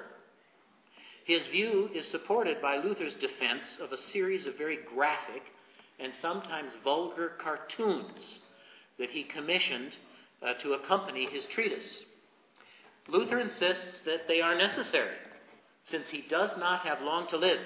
[1.23, 5.43] His view is supported by Luther's defense of a series of very graphic
[5.99, 8.39] and sometimes vulgar cartoons
[8.99, 9.95] that he commissioned
[10.41, 12.03] uh, to accompany his treatise.
[13.07, 15.15] Luther insists that they are necessary,
[15.83, 17.61] since he does not have long to live,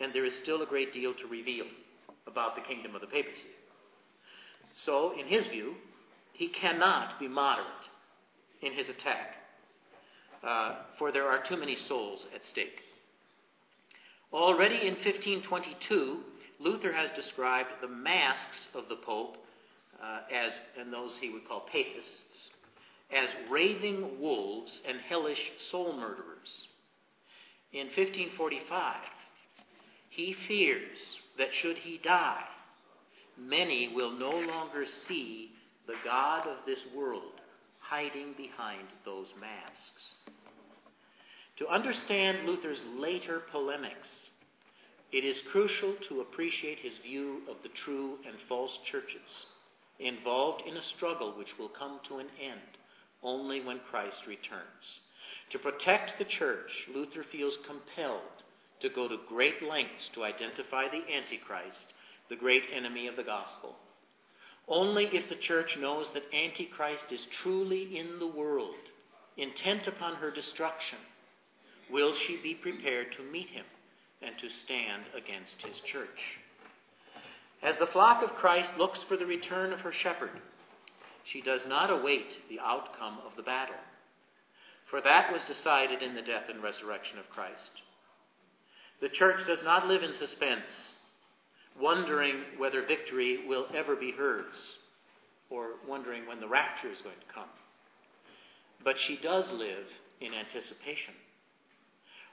[0.00, 1.66] and there is still a great deal to reveal
[2.26, 3.48] about the kingdom of the papacy.
[4.72, 5.74] So, in his view,
[6.32, 7.88] he cannot be moderate
[8.64, 9.36] in his attack,
[10.42, 12.80] uh, for there are too many souls at stake.
[14.32, 16.20] Already in 1522,
[16.58, 19.36] Luther has described the masks of the Pope
[20.02, 22.50] uh, as, and those he would call papists,
[23.12, 26.68] as raving wolves and hellish soul murderers.
[27.72, 28.96] In 1545,
[30.08, 32.44] he fears that should he die,
[33.36, 35.52] many will no longer see
[35.86, 37.33] the God of this world
[37.94, 40.16] hiding behind those masks.
[41.58, 44.30] To understand Luther's later polemics,
[45.12, 49.46] it is crucial to appreciate his view of the true and false churches
[50.00, 52.78] involved in a struggle which will come to an end
[53.22, 54.98] only when Christ returns.
[55.50, 58.42] To protect the church, Luther feels compelled
[58.80, 61.94] to go to great lengths to identify the Antichrist,
[62.28, 63.76] the great enemy of the gospel.
[64.68, 68.74] Only if the church knows that Antichrist is truly in the world,
[69.36, 70.98] intent upon her destruction,
[71.90, 73.66] will she be prepared to meet him
[74.22, 76.38] and to stand against his church.
[77.62, 80.40] As the flock of Christ looks for the return of her shepherd,
[81.24, 83.76] she does not await the outcome of the battle,
[84.86, 87.82] for that was decided in the death and resurrection of Christ.
[89.00, 90.93] The church does not live in suspense
[91.80, 94.76] wondering whether victory will ever be hers,
[95.50, 97.48] or wondering when the rapture is going to come.
[98.84, 99.86] But she does live
[100.20, 101.14] in anticipation.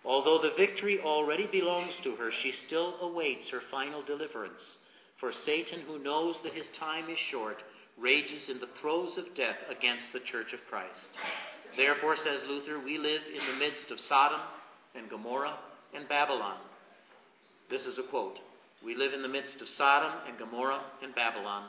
[0.04, 4.80] Although the victory already belongs to her, she still awaits her final deliverance.
[5.18, 7.62] For Satan, who knows that his time is short,
[7.98, 11.12] rages in the throes of death against the church of Christ.
[11.78, 14.42] Therefore, says Luther, we live in the midst of Sodom
[14.96, 15.58] and Gomorrah
[15.94, 16.58] and Babylon.
[17.70, 18.40] This is a quote.
[18.84, 21.66] We live in the midst of Sodom and Gomorrah and Babylon.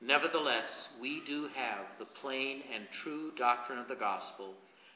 [0.00, 4.54] Nevertheless, we do have the plain and true doctrine of the gospel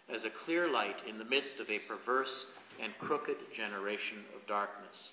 [0.08, 2.46] as a clear light in the midst of a perverse
[2.80, 5.10] and crooked generation of darkness.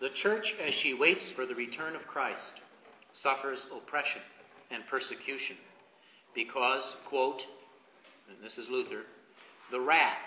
[0.00, 2.54] The church, as she waits for the return of Christ,
[3.12, 4.22] suffers oppression
[4.70, 5.56] and persecution
[6.34, 7.46] because, quote,
[8.28, 9.02] and this is Luther,
[9.70, 10.18] the wrath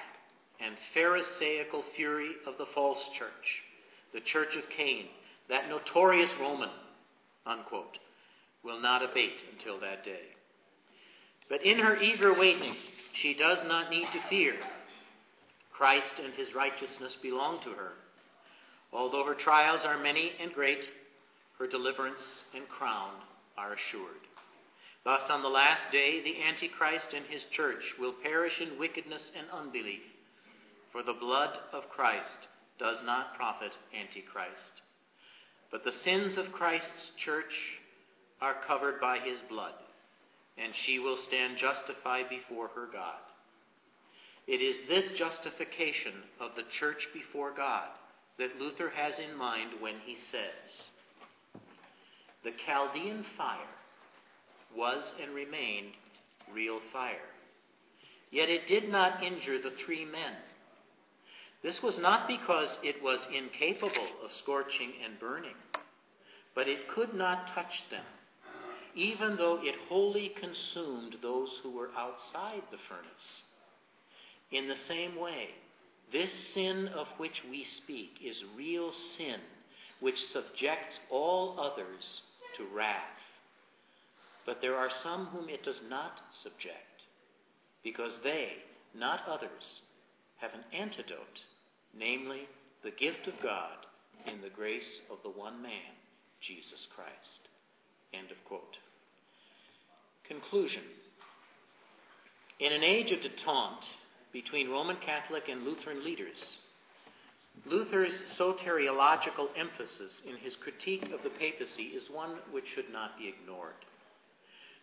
[0.60, 3.64] and Pharisaical fury of the false church,
[4.14, 5.06] the church of Cain,
[5.50, 6.70] that notorious Roman,
[7.46, 7.98] unquote,
[8.64, 10.26] will not abate until that day.
[11.50, 12.76] But in her eager waiting,
[13.14, 14.56] she does not need to fear.
[15.72, 17.94] Christ and his righteousness belong to her.
[18.92, 20.90] Although her trials are many and great,
[21.60, 23.12] her deliverance and crown
[23.58, 24.28] are assured.
[25.04, 29.48] Thus, on the last day, the Antichrist and his church will perish in wickedness and
[29.52, 30.02] unbelief,
[30.92, 32.48] for the blood of Christ
[32.80, 34.82] does not profit Antichrist.
[35.72, 37.80] But the sins of Christ's church
[38.42, 39.74] are covered by his blood,
[40.58, 43.20] and she will stand justified before her God.
[44.48, 47.90] It is this justification of the church before God
[48.38, 50.92] that Luther has in mind when he says,
[52.44, 53.58] The Chaldean fire
[54.76, 55.94] was and remained
[56.54, 57.16] real fire.
[58.32, 60.34] Yet it did not injure the three men.
[61.64, 65.56] This was not because it was incapable of scorching and burning,
[66.54, 68.06] but it could not touch them,
[68.96, 73.44] even though it wholly consumed those who were outside the furnace.
[74.52, 75.50] In the same way,
[76.12, 79.40] this sin of which we speak is real sin,
[80.00, 82.22] which subjects all others
[82.56, 83.02] to wrath.
[84.46, 87.04] But there are some whom it does not subject,
[87.84, 88.54] because they,
[88.94, 89.82] not others,
[90.38, 91.44] have an antidote,
[91.98, 92.48] namely,
[92.84, 93.86] the gift of God
[94.26, 95.96] in the grace of the one man,
[96.42, 97.50] Jesus Christ.
[98.14, 98.78] End of quote.
[100.24, 100.84] Conclusion.
[102.60, 103.88] In an age of detente,
[104.32, 106.58] between Roman Catholic and Lutheran leaders.
[107.66, 113.28] Luther's soteriological emphasis in his critique of the papacy is one which should not be
[113.28, 113.74] ignored.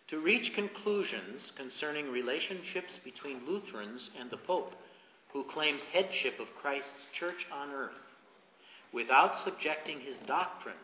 [0.09, 4.75] To reach conclusions concerning relationships between Lutherans and the Pope,
[5.35, 7.99] who claims headship of Christ's church on earth,
[8.93, 10.77] without subjecting his doctrine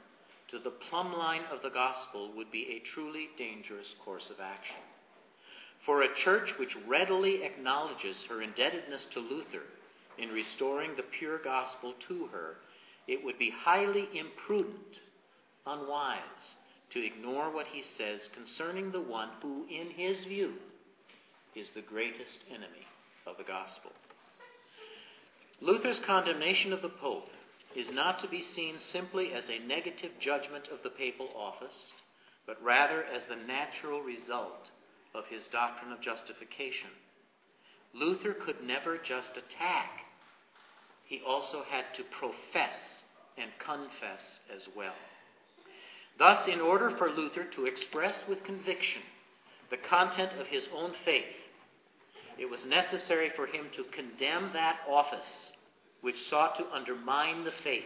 [0.50, 4.82] to the plumb line of the gospel, would be a truly dangerous course of action.
[5.86, 9.64] For a church which readily acknowledges her indebtedness to Luther
[10.18, 12.58] in restoring the pure gospel to her,
[13.08, 15.00] it would be highly imprudent,
[15.66, 16.58] unwise,
[16.90, 20.56] to ignore what he says concerning the one who, in his view,
[21.56, 22.86] is the greatest enemy
[23.26, 23.92] of the gospel.
[25.62, 27.30] Luther's condemnation of the Pope
[27.76, 31.94] is not to be seen simply as a negative judgment of the papal office,
[32.48, 34.72] but rather as the natural result
[35.14, 36.90] of his doctrine of justification.
[37.94, 40.06] Luther could never just attack,
[41.06, 43.06] he also had to profess
[43.38, 44.96] and confess as well.
[46.18, 49.04] Thus, in order for Luther to express with conviction
[49.70, 51.36] the content of his own faith,
[52.42, 55.54] it was necessary for him to condemn that office
[56.02, 57.86] which sought to undermine the faith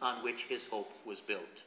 [0.00, 1.64] on which his hope was built.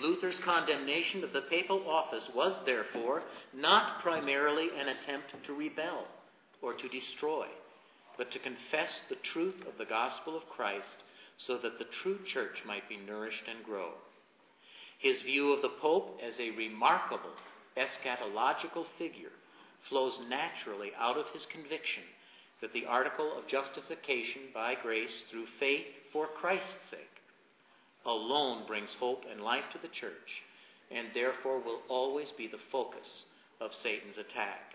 [0.00, 6.06] Luther's condemnation of the papal office was, therefore, not primarily an attempt to rebel
[6.62, 7.48] or to destroy,
[8.16, 10.98] but to confess the truth of the gospel of Christ
[11.38, 13.90] so that the true church might be nourished and grow.
[14.98, 17.34] His view of the Pope as a remarkable
[17.76, 19.32] eschatological figure
[19.88, 22.02] flows naturally out of his conviction
[22.60, 27.16] that the article of justification by grace through faith for Christ's sake
[28.06, 30.42] alone brings hope and life to the church,
[30.90, 33.24] and therefore will always be the focus
[33.60, 34.74] of Satan's attack.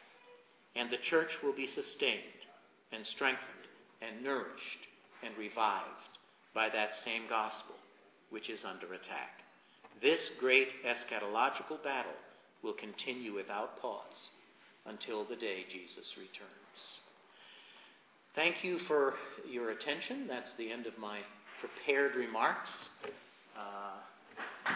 [0.75, 2.47] And the church will be sustained
[2.91, 3.47] and strengthened
[4.01, 4.87] and nourished
[5.23, 6.19] and revived
[6.53, 7.75] by that same gospel
[8.29, 9.43] which is under attack.
[10.01, 12.11] This great eschatological battle
[12.63, 14.29] will continue without pause
[14.85, 16.99] until the day Jesus returns.
[18.35, 19.15] Thank you for
[19.49, 20.27] your attention.
[20.27, 21.19] That's the end of my
[21.59, 22.89] prepared remarks.
[23.57, 24.71] Uh,